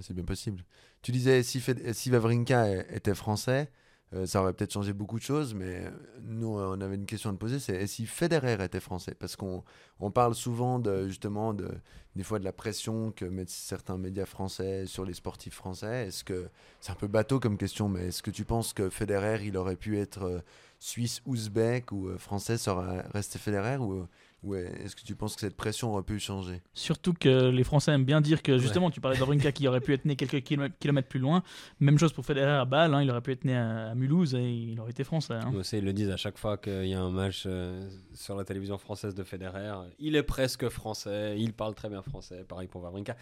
C'est 0.00 0.14
bien 0.14 0.24
possible. 0.24 0.64
Tu 1.02 1.12
disais 1.12 1.42
si, 1.42 1.60
Fed- 1.60 1.92
si 1.92 2.10
Wawrinka 2.10 2.64
euh, 2.64 2.82
était 2.90 3.14
français, 3.14 3.70
euh, 4.12 4.26
ça 4.26 4.42
aurait 4.42 4.52
peut-être 4.52 4.72
changé 4.72 4.92
beaucoup 4.92 5.18
de 5.18 5.24
choses, 5.24 5.54
mais 5.54 5.84
euh, 5.86 5.90
nous, 6.22 6.58
euh, 6.58 6.74
on 6.76 6.80
avait 6.80 6.96
une 6.96 7.06
question 7.06 7.30
à 7.30 7.32
te 7.32 7.38
poser, 7.38 7.60
c'est 7.60 7.86
si 7.86 8.06
Federer 8.06 8.62
était 8.64 8.80
français? 8.80 9.14
Parce 9.14 9.36
qu'on 9.36 9.62
on 10.00 10.10
parle 10.10 10.34
souvent 10.34 10.82
justement 11.06 11.54
de, 11.54 11.70
des 12.16 12.24
fois 12.24 12.38
de 12.40 12.44
la 12.44 12.52
pression 12.52 13.12
que 13.12 13.24
mettent 13.24 13.50
certains 13.50 13.96
médias 13.96 14.26
français 14.26 14.86
sur 14.86 15.04
les 15.04 15.14
sportifs 15.14 15.54
français. 15.54 16.08
Est-ce 16.08 16.24
que 16.24 16.48
c'est 16.80 16.90
un 16.92 16.96
peu 16.96 17.06
bateau 17.08 17.38
comme 17.38 17.56
question, 17.56 17.88
mais 17.88 18.08
est-ce 18.08 18.22
que 18.22 18.30
tu 18.32 18.44
penses 18.44 18.72
que 18.72 18.90
Federer, 18.90 19.44
il 19.46 19.56
aurait 19.56 19.76
pu 19.76 19.98
être 19.98 20.24
euh, 20.24 20.40
suisse, 20.80 21.22
ouzbek 21.26 21.92
ou 21.92 22.18
français, 22.18 22.58
ça 22.58 22.74
aurait 22.74 23.02
resté 23.12 23.38
Federer 23.38 23.76
ou, 23.76 24.06
ou 24.44 24.54
est-ce 24.54 24.94
que 24.94 25.02
tu 25.02 25.14
penses 25.14 25.34
que 25.34 25.40
cette 25.40 25.56
pression 25.56 25.92
aurait 25.92 26.02
pu 26.02 26.18
changer? 26.18 26.62
Surtout 26.74 27.14
que 27.14 27.48
les 27.48 27.64
Français 27.64 27.92
aiment 27.92 28.04
bien 28.04 28.20
dire 28.20 28.42
que 28.42 28.58
justement, 28.58 28.90
tu 28.90 29.00
parlais 29.00 29.18
d'Avrinka 29.18 29.52
qui 29.52 29.66
aurait 29.66 29.80
pu 29.80 29.94
être 29.94 30.04
né 30.04 30.16
quelques 30.16 30.42
kilomètres, 30.42 31.08
plus 31.08 31.20
loin. 31.20 31.42
Même 31.80 31.98
chose 31.98 32.12
pour 32.12 32.24
Federer 32.24 32.52
à 32.52 32.64
Bâle, 32.64 32.94
hein, 32.94 33.02
il 33.02 33.10
aurait 33.10 33.20
pu 33.20 33.32
être 33.32 33.44
né 33.44 33.56
à, 33.56 33.94
Mulhouse 33.94 34.34
et 34.34 34.42
il 34.42 34.80
aurait 34.80 34.90
été 34.90 35.04
français. 35.04 35.34
hein. 35.34 35.50
Moi 35.50 35.60
aussi, 35.60 35.78
ils 35.78 35.84
le 35.84 35.92
disent 35.92 36.10
à 36.10 36.16
chaque 36.16 36.38
fois 36.38 36.58
qu'il 36.58 36.86
y 36.86 36.94
a 36.94 37.00
un 37.00 37.10
match 37.10 37.44
euh, 37.46 37.88
sur 38.14 38.36
la 38.36 38.44
télévision 38.44 38.78
française 38.78 39.14
de 39.14 39.22
Federer. 39.22 39.72
Il 39.98 40.16
est 40.16 40.22
presque 40.22 40.68
français, 40.68 41.36
il 41.38 41.52
parle 41.52 41.74
très 41.74 41.88
bien 41.88 42.02
français. 42.02 42.44
Pareil 42.44 42.68
pour 42.68 42.82
Wawrinka. 42.82 43.16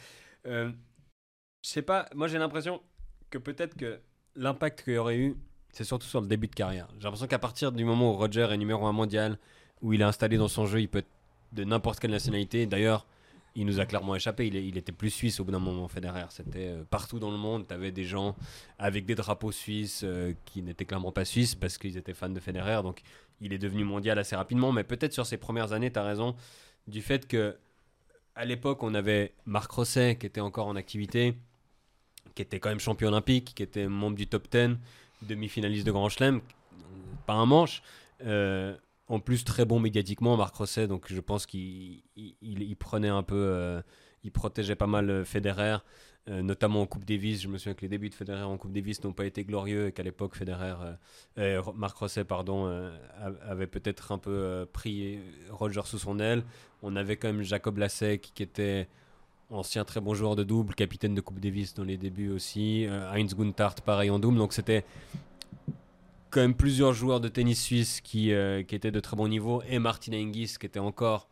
Euh, 0.46 0.70
je 1.62 1.70
sais 1.70 1.82
pas, 1.82 2.08
moi 2.14 2.26
j'ai 2.26 2.38
l'impression 2.38 2.80
que 3.30 3.38
peut-être 3.38 3.76
que 3.76 4.00
l'impact 4.34 4.84
qu'il 4.84 4.94
y 4.94 4.98
aurait 4.98 5.18
eu, 5.18 5.36
c'est 5.72 5.84
surtout 5.84 6.06
sur 6.06 6.20
le 6.20 6.26
début 6.26 6.48
de 6.48 6.54
carrière. 6.54 6.88
J'ai 6.98 7.04
l'impression 7.04 7.26
qu'à 7.26 7.38
partir 7.38 7.72
du 7.72 7.84
moment 7.84 8.12
où 8.12 8.16
Roger 8.16 8.48
est 8.50 8.56
numéro 8.58 8.86
un 8.86 8.92
mondial, 8.92 9.38
où 9.82 9.92
il 9.92 10.00
est 10.00 10.04
installé 10.04 10.36
dans 10.38 10.48
son 10.48 10.66
jeu, 10.66 10.80
il 10.80 10.88
peut 10.88 11.00
être 11.00 11.10
de 11.52 11.64
n'importe 11.64 12.00
quelle 12.00 12.12
nationalité. 12.12 12.66
D'ailleurs, 12.66 13.06
il 13.54 13.66
nous 13.66 13.80
a 13.80 13.86
clairement 13.86 14.14
échappé. 14.14 14.46
Il, 14.46 14.78
était 14.78 14.92
plus 14.92 15.10
suisse 15.10 15.38
au 15.40 15.44
bout 15.44 15.52
d'un 15.52 15.58
moment, 15.58 15.86
Federer. 15.88 16.24
C'était 16.30 16.68
euh, 16.68 16.84
partout 16.88 17.18
dans 17.18 17.30
le 17.30 17.36
monde. 17.36 17.66
Tu 17.68 17.74
avais 17.74 17.92
des 17.92 18.04
gens 18.04 18.34
avec 18.78 19.04
des 19.04 19.14
drapeaux 19.14 19.52
suisses 19.52 20.02
euh, 20.04 20.32
qui 20.46 20.62
n'étaient 20.62 20.86
clairement 20.86 21.12
pas 21.12 21.24
suisses 21.24 21.54
parce 21.54 21.76
qu'ils 21.76 21.98
étaient 21.98 22.14
fans 22.14 22.30
de 22.30 22.40
Federer. 22.40 22.82
Donc, 22.82 23.02
il 23.40 23.52
est 23.52 23.58
devenu 23.58 23.84
mondial 23.84 24.18
assez 24.18 24.36
rapidement. 24.36 24.72
Mais 24.72 24.84
peut-être 24.84 25.12
sur 25.12 25.26
ses 25.26 25.36
premières 25.36 25.72
années, 25.72 25.92
tu 25.92 25.98
as 25.98 26.04
raison 26.04 26.34
du 26.86 27.02
fait 27.02 27.26
que 27.26 27.56
à 28.34 28.44
l'époque, 28.46 28.82
on 28.82 28.94
avait 28.94 29.34
Marc 29.44 29.70
Rosset 29.70 30.16
qui 30.16 30.26
était 30.26 30.40
encore 30.40 30.66
en 30.66 30.76
activité, 30.76 31.36
qui 32.34 32.40
était 32.40 32.60
quand 32.60 32.70
même 32.70 32.80
champion 32.80 33.08
olympique, 33.08 33.52
qui 33.54 33.62
était 33.62 33.86
membre 33.86 34.16
du 34.16 34.26
top 34.26 34.48
10, 34.50 34.76
demi-finaliste 35.22 35.86
de 35.86 35.92
Grand 35.92 36.08
Chelem, 36.08 36.40
pas 37.26 37.34
un 37.34 37.44
manche. 37.44 37.82
Euh, 38.24 38.74
en 39.14 39.20
plus, 39.20 39.44
très 39.44 39.64
bon 39.64 39.78
médiatiquement, 39.78 40.36
Marc 40.36 40.54
Rosset, 40.56 40.86
donc 40.86 41.06
je 41.12 41.20
pense 41.20 41.44
qu'il 41.46 42.02
il, 42.16 42.34
il- 42.40 42.62
il 42.62 42.76
prenait 42.76 43.08
un 43.08 43.22
peu, 43.22 43.36
euh, 43.36 43.82
il 44.24 44.32
protégeait 44.32 44.74
pas 44.76 44.86
mal 44.86 45.10
euh, 45.10 45.24
Federer, 45.24 45.76
euh, 46.28 46.40
notamment 46.40 46.80
en 46.82 46.86
Coupe 46.86 47.04
Davis. 47.04 47.42
Je 47.42 47.48
me 47.48 47.58
souviens 47.58 47.74
que 47.74 47.82
les 47.82 47.88
débuts 47.88 48.08
de 48.08 48.14
Federer 48.14 48.42
en 48.44 48.56
Coupe 48.56 48.72
Davis 48.72 49.02
n'ont 49.04 49.12
pas 49.12 49.26
été 49.26 49.44
glorieux 49.44 49.88
et 49.88 49.92
qu'à 49.92 50.02
l'époque, 50.02 50.34
Federer, 50.34 50.74
Marc 51.74 51.96
Rosset, 51.98 52.24
pardon, 52.24 52.66
avait 53.46 53.66
peut-être 53.66 54.12
un 54.12 54.18
peu 54.18 54.66
pris 54.72 55.18
Roger 55.50 55.82
sous 55.84 55.98
son 55.98 56.18
aile. 56.20 56.42
On 56.82 56.96
avait 56.96 57.16
quand 57.16 57.28
même 57.28 57.42
Jacob 57.42 57.78
Lasek 57.78 58.30
qui 58.34 58.42
était 58.42 58.88
ancien 59.50 59.84
très 59.84 60.00
bon 60.00 60.14
joueur 60.14 60.36
de 60.36 60.44
double, 60.44 60.74
capitaine 60.74 61.14
de 61.14 61.20
Coupe 61.20 61.38
Davis 61.40 61.74
dans 61.74 61.84
les 61.84 61.98
débuts 61.98 62.30
aussi. 62.30 62.86
Heinz 63.12 63.34
Guntart, 63.34 63.74
pareil 63.82 64.08
en 64.10 64.18
double. 64.18 64.38
Donc 64.38 64.52
c'était 64.54 64.84
quand 66.32 66.40
même 66.40 66.54
plusieurs 66.54 66.94
joueurs 66.94 67.20
de 67.20 67.28
tennis 67.28 67.62
suisse 67.62 68.00
qui, 68.00 68.32
euh, 68.32 68.62
qui 68.62 68.74
étaient 68.74 68.90
de 68.90 69.00
très 69.00 69.16
bon 69.16 69.28
niveau. 69.28 69.62
Et 69.68 69.78
Martin 69.78 70.12
Hingis 70.12 70.56
qui 70.58 70.66
était 70.66 70.80
encore 70.80 71.28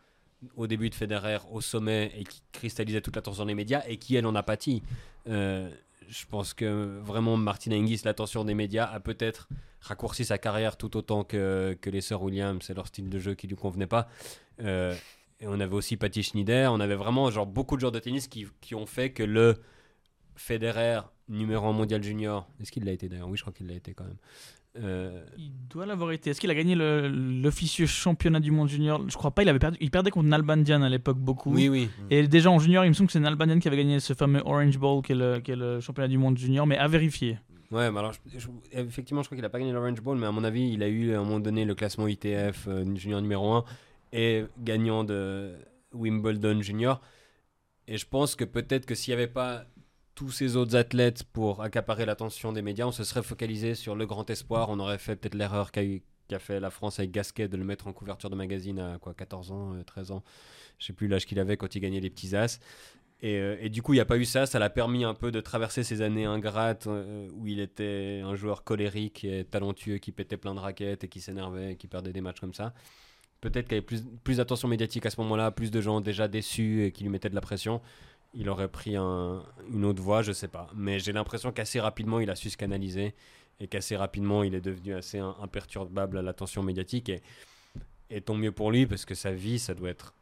au 0.56 0.66
début 0.66 0.90
de 0.90 0.94
Federer 0.94 1.38
au 1.50 1.60
sommet 1.60 2.12
et 2.16 2.24
qui 2.24 2.42
cristallisait 2.52 3.00
toute 3.00 3.16
l'attention 3.16 3.46
des 3.46 3.54
médias 3.54 3.82
et 3.88 3.96
qui, 3.96 4.14
elle, 4.16 4.26
en 4.26 4.34
a 4.34 4.42
pâti. 4.42 4.82
Euh, 5.28 5.70
je 6.08 6.24
pense 6.26 6.54
que 6.54 7.00
vraiment 7.00 7.36
Martin 7.36 7.72
Hingis, 7.72 8.02
l'attention 8.04 8.44
des 8.44 8.54
médias, 8.54 8.84
a 8.84 9.00
peut-être 9.00 9.48
raccourci 9.80 10.24
sa 10.24 10.38
carrière 10.38 10.76
tout 10.76 10.96
autant 10.96 11.24
que, 11.24 11.76
que 11.80 11.88
les 11.88 12.00
sœurs 12.00 12.22
Williams. 12.22 12.62
C'est 12.62 12.74
leur 12.74 12.86
style 12.86 13.08
de 13.08 13.18
jeu 13.18 13.34
qui 13.34 13.46
lui 13.46 13.56
convenait 13.56 13.86
pas. 13.86 14.08
Euh, 14.60 14.94
et 15.40 15.46
on 15.46 15.58
avait 15.60 15.74
aussi 15.74 15.96
Patty 15.96 16.22
Schneider. 16.22 16.70
On 16.72 16.80
avait 16.80 16.94
vraiment 16.94 17.30
genre, 17.30 17.46
beaucoup 17.46 17.76
de 17.76 17.80
joueurs 17.80 17.92
de 17.92 17.98
tennis 17.98 18.28
qui, 18.28 18.46
qui 18.60 18.74
ont 18.74 18.86
fait 18.86 19.10
que 19.10 19.22
le 19.22 19.56
Federer, 20.36 21.00
numéro 21.28 21.66
1 21.66 21.72
mondial 21.72 22.02
junior, 22.02 22.48
est-ce 22.60 22.72
qu'il 22.72 22.84
l'a 22.84 22.92
été 22.92 23.08
d'ailleurs? 23.08 23.28
Oui, 23.28 23.36
je 23.36 23.42
crois 23.42 23.52
qu'il 23.52 23.66
l'a 23.66 23.74
été 23.74 23.94
quand 23.94 24.04
même. 24.04 24.18
Euh, 24.78 25.24
Il 25.36 25.52
doit 25.68 25.84
l'avoir 25.84 26.12
été. 26.12 26.30
Est-ce 26.30 26.40
qu'il 26.40 26.50
a 26.50 26.54
gagné 26.54 26.74
l'officieux 26.76 27.86
championnat 27.86 28.38
du 28.40 28.50
monde 28.52 28.68
junior? 28.68 29.02
Je 29.08 29.16
crois 29.16 29.32
pas. 29.32 29.42
Il 29.42 29.48
avait 29.48 29.58
perdu. 29.58 29.76
Il 29.80 29.90
perdait 29.90 30.10
contre 30.10 30.28
Nalbandian 30.28 30.82
à 30.82 30.88
l'époque 30.88 31.18
beaucoup. 31.18 31.52
oui, 31.52 31.68
oui. 31.68 31.88
Et 32.10 32.26
déjà 32.28 32.50
en 32.50 32.58
junior, 32.58 32.84
il 32.84 32.88
me 32.88 32.94
semble 32.94 33.08
que 33.08 33.12
c'est 33.12 33.20
Nalbandian 33.20 33.58
qui 33.58 33.68
avait 33.68 33.76
gagné 33.76 33.98
ce 34.00 34.12
fameux 34.14 34.40
Orange 34.44 34.78
Bowl, 34.78 35.02
qui 35.02 35.12
est 35.12 35.16
le, 35.16 35.40
qui 35.40 35.50
est 35.52 35.56
le 35.56 35.80
championnat 35.80 36.08
du 36.08 36.18
monde 36.18 36.38
junior, 36.38 36.66
mais 36.66 36.76
à 36.78 36.86
vérifier. 36.88 37.38
Ouais, 37.72 37.90
mais 37.90 37.98
alors, 38.00 38.12
je- 38.12 38.38
je- 38.38 38.48
effectivement, 38.72 39.22
je 39.22 39.28
crois 39.28 39.36
qu'il 39.36 39.44
a 39.44 39.48
pas 39.48 39.58
gagné 39.60 39.72
l'Orange 39.72 40.00
Bowl, 40.00 40.18
mais 40.18 40.26
à 40.26 40.32
mon 40.32 40.42
avis, 40.44 40.72
il 40.72 40.82
a 40.82 40.88
eu 40.88 41.14
à 41.14 41.20
un 41.20 41.24
moment 41.24 41.38
donné 41.40 41.64
le 41.64 41.74
classement 41.74 42.06
ITF 42.08 42.66
euh, 42.68 42.84
junior 42.96 43.20
numéro 43.20 43.52
1 43.52 43.64
et 44.12 44.44
gagnant 44.58 45.04
de 45.04 45.52
Wimbledon 45.92 46.62
junior. 46.62 47.00
Et 47.86 47.96
je 47.96 48.06
pense 48.06 48.34
que 48.36 48.44
peut-être 48.44 48.86
que 48.86 48.94
s'il 48.96 49.12
n'y 49.14 49.20
avait 49.20 49.30
pas 49.32 49.64
tous 50.20 50.30
ces 50.30 50.56
autres 50.56 50.76
athlètes 50.76 51.24
pour 51.32 51.62
accaparer 51.62 52.04
l'attention 52.04 52.52
des 52.52 52.60
médias, 52.60 52.84
on 52.84 52.92
se 52.92 53.04
serait 53.04 53.22
focalisé 53.22 53.74
sur 53.74 53.94
le 53.96 54.04
grand 54.04 54.28
espoir. 54.28 54.68
On 54.68 54.78
aurait 54.78 54.98
fait 54.98 55.16
peut-être 55.16 55.34
l'erreur 55.34 55.72
qu'a 55.72 56.38
fait 56.38 56.60
la 56.60 56.68
France 56.68 56.98
avec 56.98 57.10
Gasquet 57.10 57.48
de 57.48 57.56
le 57.56 57.64
mettre 57.64 57.86
en 57.86 57.94
couverture 57.94 58.28
de 58.28 58.36
magazine 58.36 58.80
à 58.80 58.98
quoi 58.98 59.14
14 59.14 59.50
ans, 59.50 59.72
euh, 59.72 59.82
13 59.82 60.10
ans? 60.10 60.22
Je 60.78 60.84
sais 60.84 60.92
plus 60.92 61.08
l'âge 61.08 61.24
qu'il 61.24 61.38
avait 61.38 61.56
quand 61.56 61.74
il 61.74 61.80
gagnait 61.80 62.00
les 62.00 62.10
petits 62.10 62.36
as. 62.36 62.60
Et, 63.22 63.38
euh, 63.38 63.68
du 63.70 63.80
coup, 63.80 63.94
il 63.94 63.96
n'y 63.96 64.02
a 64.02 64.04
pas 64.04 64.18
eu 64.18 64.26
ça. 64.26 64.44
Ça 64.44 64.58
l'a 64.58 64.68
permis 64.68 65.04
un 65.04 65.14
peu 65.14 65.32
de 65.32 65.40
traverser 65.40 65.84
ces 65.84 66.02
années 66.02 66.26
ingrates 66.26 66.86
euh, 66.86 67.26
où 67.32 67.46
il 67.46 67.58
était 67.58 68.20
un 68.22 68.34
joueur 68.34 68.62
colérique 68.62 69.24
et 69.24 69.46
talentueux 69.46 69.96
qui 69.96 70.12
pétait 70.12 70.36
plein 70.36 70.54
de 70.54 70.60
raquettes 70.60 71.02
et 71.02 71.08
qui 71.08 71.22
s'énervait 71.22 71.72
et 71.72 71.76
qui 71.76 71.86
perdait 71.86 72.12
des 72.12 72.20
matchs 72.20 72.40
comme 72.40 72.52
ça. 72.52 72.74
Peut-être 73.40 73.68
qu'il 73.68 73.76
y 73.76 73.78
avait 73.78 73.86
plus, 73.86 74.04
plus 74.22 74.36
d'attention 74.36 74.68
médiatique 74.68 75.06
à 75.06 75.10
ce 75.10 75.18
moment-là, 75.22 75.50
plus 75.50 75.70
de 75.70 75.80
gens 75.80 76.02
déjà 76.02 76.28
déçus 76.28 76.84
et 76.84 76.92
qui 76.92 77.04
lui 77.04 77.10
mettaient 77.10 77.30
de 77.30 77.34
la 77.34 77.40
pression. 77.40 77.80
Il 78.32 78.48
aurait 78.48 78.68
pris 78.68 78.94
un- 78.96 79.42
une 79.72 79.84
autre 79.84 80.02
voie, 80.02 80.22
je 80.22 80.32
sais 80.32 80.48
pas. 80.48 80.68
Mais 80.74 80.98
j'ai 81.00 81.12
l'impression 81.12 81.50
qu'assez 81.52 81.80
rapidement, 81.80 82.20
il 82.20 82.30
a 82.30 82.36
su 82.36 82.48
se 82.50 82.56
canaliser 82.56 83.14
et 83.58 83.66
qu'assez 83.66 83.96
rapidement, 83.96 84.42
il 84.44 84.54
est 84.54 84.60
devenu 84.60 84.94
assez 84.94 85.18
imperturbable 85.18 86.16
à 86.18 86.22
l'attention 86.22 86.62
médiatique. 86.62 87.08
Et, 87.08 87.22
et 88.08 88.20
tant 88.20 88.34
mieux 88.34 88.52
pour 88.52 88.70
lui, 88.70 88.86
parce 88.86 89.04
que 89.04 89.14
sa 89.14 89.32
vie, 89.32 89.58
ça 89.58 89.74
doit 89.74 89.90
être 89.90 90.14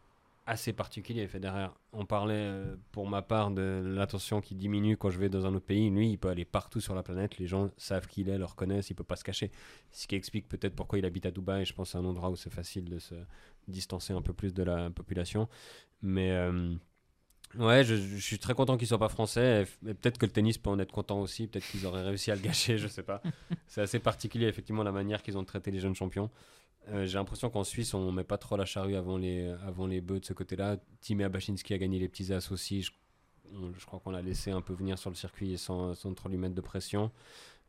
assez 0.47 0.73
particulier, 0.73 1.27
Federer. 1.29 1.67
On 1.93 2.07
parlait, 2.07 2.35
euh, 2.35 2.77
pour 2.93 3.07
ma 3.07 3.21
part, 3.21 3.51
de 3.51 3.83
l'attention 3.85 4.41
qui 4.41 4.55
diminue 4.55 4.97
quand 4.97 5.11
je 5.11 5.19
vais 5.19 5.29
dans 5.29 5.45
un 5.45 5.55
autre 5.55 5.67
pays. 5.67 5.91
Lui, 5.91 6.13
il 6.13 6.17
peut 6.17 6.29
aller 6.31 6.47
partout 6.47 6.81
sur 6.81 6.95
la 6.95 7.03
planète. 7.03 7.37
Les 7.37 7.47
gens 7.47 7.69
savent 7.77 8.07
qui 8.07 8.23
il 8.23 8.31
est, 8.31 8.39
le 8.39 8.47
reconnaissent, 8.47 8.89
il 8.89 8.95
peut 8.95 9.05
pas 9.05 9.17
se 9.17 9.25
cacher. 9.25 9.51
Ce 9.93 10.07
qui 10.07 10.15
explique 10.15 10.49
peut-être 10.49 10.75
pourquoi 10.75 10.99
il 10.99 11.05
habite 11.05 11.27
à 11.27 11.31
Dubaï. 11.31 11.67
Je 11.67 11.75
pense 11.75 11.89
que 11.89 11.93
c'est 11.93 11.99
un 11.99 12.05
endroit 12.07 12.31
où 12.31 12.37
c'est 12.37 12.53
facile 12.53 12.87
de 12.89 12.99
se 12.99 13.15
distancer 13.69 14.15
un 14.15 14.23
peu 14.23 14.33
plus 14.33 14.55
de 14.55 14.63
la 14.63 14.89
population. 14.89 15.47
Mais 16.01 16.31
euh, 16.31 16.75
ouais, 17.57 17.85
je, 17.85 17.95
je 17.97 18.17
suis 18.19 18.39
très 18.39 18.55
content 18.55 18.77
qu'il 18.77 18.87
soit 18.89 18.99
pas 18.99 19.09
français. 19.09 19.63
Et 19.63 19.65
f- 19.65 19.91
et 19.91 19.95
peut-être 19.95 20.19
que 20.19 20.27
le 20.27 20.33
tennis 20.33 20.59
peut 20.59 20.71
en 20.71 20.79
être 20.79 20.93
content 20.93 21.21
aussi. 21.21 21.47
Peut-être 21.47 21.67
qu'ils 21.71 21.87
auraient 21.87 22.03
réussi 22.05 22.31
à 22.31 22.35
le 22.35 22.41
gâcher, 22.41 22.79
je 22.79 22.89
sais 22.89 23.03
pas. 23.03 23.23
c'est 23.67 23.81
assez 23.81 23.99
particulier, 23.99 24.47
effectivement, 24.47 24.83
la 24.83 24.93
manière 24.93 25.23
qu'ils 25.23 25.39
ont 25.39 25.45
traité 25.45 25.71
les 25.71 25.81
jeunes 25.81 25.95
champions. 25.95 26.31
Euh, 26.91 27.07
J'ai 27.07 27.19
l'impression 27.19 27.51
qu'en 27.51 27.65
Suisse, 27.65 27.93
on 27.95 28.11
met 28.13 28.25
pas 28.25 28.39
trop 28.39 28.57
la 28.57 28.65
charrue 28.65 28.95
avant 28.97 29.19
les, 29.19 29.49
avant 29.67 29.87
les 29.87 30.01
bœufs 30.01 30.21
de 30.21 30.25
ce 30.25 30.33
côté-là. 30.33 30.79
Timé 31.01 31.25
Abachinski 31.25 31.75
a 31.75 31.79
gagné 31.79 31.99
les 31.99 32.09
petits 32.09 32.33
as 32.33 32.51
aussi. 32.53 32.83
Je, 32.83 32.93
on- 33.55 33.73
je 33.79 33.85
crois 33.87 34.01
qu'on 34.01 34.11
l'a 34.11 34.23
laissé 34.23 34.51
un 34.51 34.61
peu 34.63 34.73
venir 34.73 34.99
sur 34.99 35.11
le 35.11 35.17
circuit 35.17 35.57
sans, 35.59 35.95
sans 35.95 36.15
trop 36.15 36.29
lui 36.29 36.37
mettre 36.39 36.55
de 36.55 36.61
pression. 36.61 37.11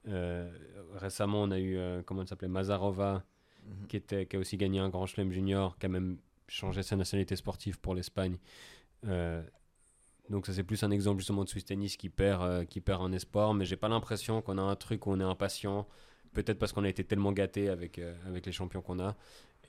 Euh, 0.07 0.49
récemment, 0.95 1.41
on 1.43 1.51
a 1.51 1.59
eu, 1.59 1.77
euh, 1.77 2.01
comment 2.05 2.21
elle 2.21 2.27
s'appelait, 2.27 2.47
Mazarova, 2.47 3.23
Mhm. 3.67 3.87
qui, 3.87 3.97
était, 3.97 4.25
qui 4.25 4.37
a 4.37 4.39
aussi 4.39 4.55
gagné 4.55 4.79
un 4.79 4.87
grand 4.89 5.05
chelem 5.05 5.31
junior, 5.33 5.77
qui 5.77 5.85
a 5.85 5.89
même 5.89 6.17
changé 6.47 6.81
sa 6.81 6.95
nationalité 6.95 7.35
sportive 7.35 7.77
pour 7.79 7.93
l'Espagne. 7.93 8.37
Euh, 9.05 9.43
donc 10.29 10.45
ça 10.45 10.53
c'est 10.53 10.63
plus 10.63 10.83
un 10.83 10.91
exemple 10.91 11.19
justement 11.19 11.43
de 11.43 11.49
Swiss 11.49 11.65
tennis 11.65 11.97
qui 11.97 12.09
perd, 12.09 12.43
euh, 12.43 12.65
qui 12.65 12.81
perd 12.81 13.01
un 13.01 13.11
espoir, 13.11 13.53
mais 13.53 13.65
j'ai 13.65 13.77
pas 13.77 13.89
l'impression 13.89 14.41
qu'on 14.41 14.57
a 14.57 14.61
un 14.61 14.75
truc 14.75 15.07
où 15.07 15.11
on 15.11 15.19
est 15.19 15.23
impatient, 15.23 15.87
peut-être 16.33 16.59
parce 16.59 16.71
qu'on 16.71 16.83
a 16.83 16.89
été 16.89 17.03
tellement 17.03 17.31
gâté 17.31 17.69
avec, 17.69 17.97
euh, 17.97 18.13
avec 18.27 18.45
les 18.45 18.51
champions 18.51 18.81
qu'on 18.81 18.99
a. 18.99 19.15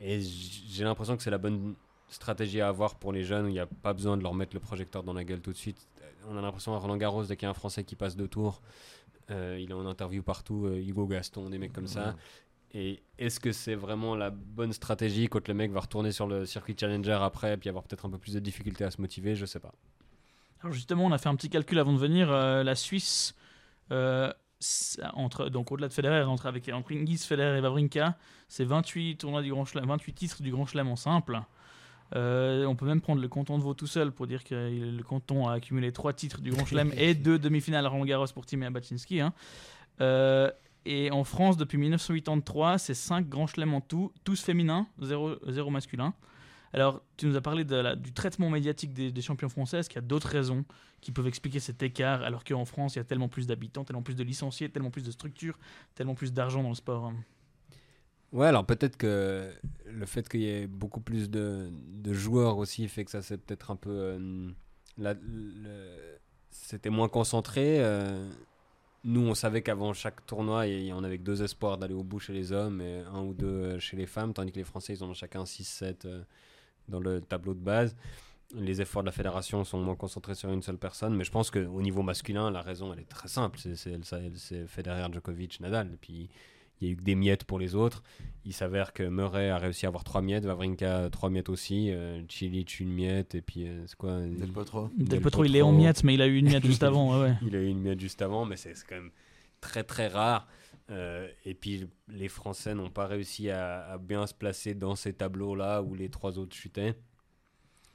Et 0.00 0.20
j'ai 0.20 0.84
l'impression 0.84 1.16
que 1.16 1.22
c'est 1.22 1.30
la 1.30 1.38
bonne 1.38 1.74
stratégie 2.08 2.60
à 2.60 2.68
avoir 2.68 2.96
pour 2.96 3.12
les 3.12 3.24
jeunes, 3.24 3.46
où 3.46 3.48
il 3.48 3.52
n'y 3.52 3.60
a 3.60 3.66
pas 3.66 3.92
besoin 3.92 4.16
de 4.16 4.22
leur 4.22 4.34
mettre 4.34 4.54
le 4.54 4.60
projecteur 4.60 5.02
dans 5.02 5.12
la 5.12 5.24
gueule 5.24 5.40
tout 5.40 5.52
de 5.52 5.56
suite. 5.56 5.88
On 6.28 6.36
a 6.36 6.40
l'impression 6.40 6.74
à 6.74 6.78
Roland 6.78 6.96
Garros, 6.96 7.24
dès 7.24 7.36
qu'il 7.36 7.46
y 7.46 7.48
a 7.48 7.50
un 7.50 7.54
Français 7.54 7.84
qui 7.84 7.96
passe 7.96 8.16
deux 8.16 8.28
tours, 8.28 8.60
euh, 9.30 9.58
il 9.60 9.70
est 9.70 9.74
en 9.74 9.86
interview 9.86 10.22
partout, 10.22 10.68
Hugo 10.68 11.06
Gaston, 11.06 11.50
des 11.50 11.58
mecs 11.58 11.72
comme 11.72 11.86
ça. 11.86 12.16
Et 12.72 13.02
est-ce 13.18 13.40
que 13.40 13.52
c'est 13.52 13.74
vraiment 13.74 14.14
la 14.14 14.30
bonne 14.30 14.72
stratégie 14.72 15.26
quand 15.28 15.48
le 15.48 15.54
mec 15.54 15.72
va 15.72 15.80
retourner 15.80 16.12
sur 16.12 16.26
le 16.26 16.46
circuit 16.46 16.76
challenger 16.78 17.18
après, 17.20 17.56
puis 17.56 17.68
avoir 17.68 17.84
peut-être 17.84 18.06
un 18.06 18.10
peu 18.10 18.18
plus 18.18 18.34
de 18.34 18.40
difficultés 18.40 18.84
à 18.84 18.90
se 18.90 19.00
motiver? 19.00 19.34
Je 19.34 19.44
sais 19.46 19.60
pas. 19.60 19.74
Alors 20.62 20.74
justement, 20.74 21.06
on 21.06 21.12
a 21.12 21.18
fait 21.18 21.28
un 21.28 21.36
petit 21.36 21.48
calcul 21.48 21.78
avant 21.78 21.92
de 21.92 21.98
venir. 21.98 22.30
euh, 22.30 22.62
la 22.62 22.74
Suisse, 22.74 23.34
euh, 23.92 24.32
entre, 25.14 25.48
donc 25.48 25.72
au-delà 25.72 25.88
de 25.88 25.92
Federer, 25.92 26.22
entre, 26.24 26.46
avec, 26.46 26.68
entre 26.68 26.92
Hingis, 26.92 27.18
Federer 27.18 27.58
et 27.58 27.60
Wawrinka, 27.60 28.16
c'est 28.48 28.64
28, 28.64 29.16
tournois 29.16 29.42
du 29.42 29.50
Grand 29.50 29.64
Chelem, 29.64 29.86
28 29.86 30.12
titres 30.12 30.42
du 30.42 30.50
Grand 30.50 30.66
Chelem 30.66 30.88
en 30.88 30.96
simple. 30.96 31.40
Euh, 32.16 32.66
on 32.66 32.74
peut 32.74 32.86
même 32.86 33.00
prendre 33.00 33.22
le 33.22 33.28
canton 33.28 33.56
de 33.56 33.62
Vaud 33.62 33.74
tout 33.74 33.86
seul 33.86 34.10
pour 34.10 34.26
dire 34.26 34.42
que 34.42 34.54
le 34.54 35.02
canton 35.02 35.48
a 35.48 35.54
accumulé 35.54 35.92
3 35.92 36.12
titres 36.12 36.40
du 36.40 36.50
Grand 36.50 36.66
Chelem 36.66 36.92
et 36.96 37.14
2 37.14 37.38
demi-finales 37.38 37.86
à 37.86 37.88
Roland 37.88 38.04
Garros 38.04 38.26
pour 38.34 38.44
Timé 38.44 38.66
Abaczynski. 38.66 39.20
hein. 39.20 39.32
Et 40.86 41.10
en 41.10 41.24
France, 41.24 41.56
depuis 41.56 41.78
1983, 41.78 42.78
c'est 42.78 42.94
5 42.94 43.28
Grands 43.28 43.46
Chelems 43.46 43.74
en 43.74 43.80
tout, 43.80 44.12
tous 44.24 44.42
féminins, 44.42 44.86
0, 45.00 45.70
masculin. 45.70 46.14
Alors, 46.72 47.02
tu 47.16 47.26
nous 47.26 47.36
as 47.36 47.40
parlé 47.40 47.64
du 47.64 48.12
traitement 48.12 48.48
médiatique 48.50 48.92
des, 48.92 49.10
des 49.10 49.22
champions 49.22 49.48
français. 49.48 49.78
Est-ce 49.78 49.88
qu'il 49.88 49.96
y 50.00 50.04
a 50.04 50.06
d'autres 50.06 50.28
raisons 50.28 50.64
qui 51.00 51.10
peuvent 51.12 51.26
expliquer 51.26 51.60
cet 51.60 51.82
écart 51.82 52.22
alors 52.22 52.44
qu'en 52.44 52.64
France, 52.64 52.94
il 52.94 52.98
y 52.98 53.00
a 53.00 53.04
tellement 53.04 53.28
plus 53.28 53.46
d'habitants, 53.46 53.84
tellement 53.84 54.02
plus 54.02 54.14
de 54.14 54.22
licenciés, 54.22 54.68
tellement 54.68 54.90
plus 54.90 55.04
de 55.04 55.10
structures, 55.10 55.58
tellement 55.94 56.14
plus 56.14 56.32
d'argent 56.32 56.62
dans 56.62 56.68
le 56.68 56.74
sport 56.74 57.06
hein? 57.06 57.16
Ouais, 58.32 58.46
alors 58.46 58.64
peut-être 58.64 58.96
que 58.96 59.52
le 59.86 60.06
fait 60.06 60.28
qu'il 60.28 60.40
y 60.42 60.48
ait 60.48 60.68
beaucoup 60.68 61.00
plus 61.00 61.30
de, 61.30 61.72
joueurs 62.12 62.58
aussi 62.58 62.86
fait 62.86 63.04
que 63.04 63.10
ça 63.10 63.22
c'est 63.22 63.38
peut-être 63.38 63.72
un 63.72 63.76
peu. 63.76 63.90
euh, 63.90 64.52
C'était 66.50 66.90
moins 66.90 67.08
concentré. 67.08 67.80
euh, 67.80 68.30
nous, 69.02 69.22
on 69.22 69.34
savait 69.34 69.62
qu'avant 69.62 69.92
chaque 69.94 70.24
tournoi, 70.26 70.66
y 70.68 70.92
en 70.92 71.02
avait 71.02 71.18
que 71.18 71.24
deux 71.24 71.42
espoirs 71.42 71.78
d'aller 71.78 71.94
au 71.94 72.04
bout 72.04 72.20
chez 72.20 72.32
les 72.32 72.52
hommes 72.52 72.80
et 72.80 73.00
un 73.12 73.22
ou 73.22 73.34
deux 73.34 73.78
chez 73.80 73.96
les 73.96 74.06
femmes, 74.06 74.32
tandis 74.32 74.52
que 74.52 74.58
les 74.58 74.64
Français, 74.64 74.94
ils 74.94 75.02
en 75.02 75.08
ont 75.08 75.14
chacun 75.14 75.42
6-7 75.44 76.04
euh, 76.04 76.22
dans 76.90 77.00
le 77.00 77.20
tableau 77.20 77.54
de 77.54 77.60
base. 77.60 77.96
Les 78.54 78.80
efforts 78.80 79.02
de 79.02 79.06
la 79.06 79.12
fédération 79.12 79.62
sont 79.64 79.78
moins 79.80 79.94
concentrés 79.94 80.34
sur 80.34 80.50
une 80.50 80.62
seule 80.62 80.76
personne, 80.78 81.14
mais 81.14 81.22
je 81.24 81.30
pense 81.30 81.50
qu'au 81.52 81.80
niveau 81.82 82.02
masculin, 82.02 82.50
la 82.50 82.62
raison, 82.62 82.92
elle 82.92 82.98
est 83.00 83.08
très 83.08 83.28
simple. 83.28 83.58
C'est- 83.60 84.66
Federer, 84.66 85.06
Djokovic, 85.12 85.60
Nadal. 85.60 85.86
Et 85.94 85.96
puis, 85.96 86.28
il 86.80 86.86
y 86.86 86.90
a 86.90 86.92
eu 86.94 86.96
que 86.96 87.02
des 87.02 87.14
miettes 87.14 87.44
pour 87.44 87.58
les 87.60 87.74
autres. 87.76 88.02
Il 88.44 88.52
s'avère 88.52 88.92
que 88.92 89.04
Murray 89.04 89.50
a 89.50 89.58
réussi 89.58 89.86
à 89.86 89.88
avoir 89.88 90.02
trois 90.02 90.20
miettes, 90.22 90.44
Vavrinka 90.46 91.10
trois 91.10 91.30
miettes 91.30 91.48
aussi, 91.48 91.90
euh, 91.92 92.22
Chilich 92.28 92.80
une 92.80 92.92
miette, 92.92 93.34
et 93.36 93.42
puis 93.42 93.68
euh, 93.68 93.86
c'est 93.86 93.96
quoi 93.96 94.18
Del 94.20 94.50
Potro. 94.50 94.88
Del 94.96 95.06
Del 95.08 95.20
Potro, 95.20 95.44
il 95.44 95.54
est 95.54 95.62
en 95.62 95.70
miettes, 95.72 96.02
mais 96.02 96.14
il 96.14 96.22
a 96.22 96.26
eu 96.26 96.36
une 96.38 96.46
miette 96.48 96.64
juste 96.66 96.82
avant. 96.82 97.20
ouais, 97.20 97.28
ouais. 97.28 97.34
Il 97.46 97.54
a 97.54 97.60
eu 97.60 97.66
une 97.68 97.80
miette 97.80 98.00
juste 98.00 98.20
avant, 98.20 98.44
mais 98.46 98.56
c'est 98.56 98.74
c'est 98.74 98.86
quand 98.86 98.96
même 98.96 99.10
très 99.60 99.84
très 99.84 100.08
rare. 100.08 100.48
Euh, 100.90 101.28
et 101.44 101.54
puis 101.54 101.88
les 102.08 102.28
Français 102.28 102.74
n'ont 102.74 102.90
pas 102.90 103.06
réussi 103.06 103.50
à, 103.50 103.98
bien 103.98 104.26
se 104.26 104.34
placer 104.34 104.74
dans 104.74 104.96
ces 104.96 105.12
tableaux-là 105.12 105.82
où 105.82 105.94
les 105.94 106.08
trois 106.10 106.38
autres 106.38 106.56
chutaient. 106.56 106.94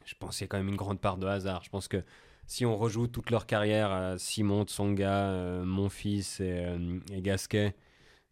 Je 0.06 0.14
pense 0.16 0.38
qu'il 0.38 0.46
y 0.46 0.46
a 0.46 0.48
quand 0.48 0.58
même 0.58 0.70
une 0.70 0.76
grande 0.76 1.02
part 1.02 1.18
de 1.18 1.28
hasard. 1.28 1.64
Je 1.64 1.70
pense 1.70 1.88
que 1.88 2.04
si 2.48 2.66
on 2.66 2.78
rejoue 2.78 3.08
toute 3.08 3.32
leur 3.32 3.48
carrière 3.48 3.92
à 3.92 4.18
Simon, 4.18 4.64
Tsonga, 4.64 5.30
euh, 5.30 5.66
Monfils 5.66 6.40
et, 6.40 6.66
euh, 6.66 7.00
et 7.12 7.22
Gasquet 7.22 7.76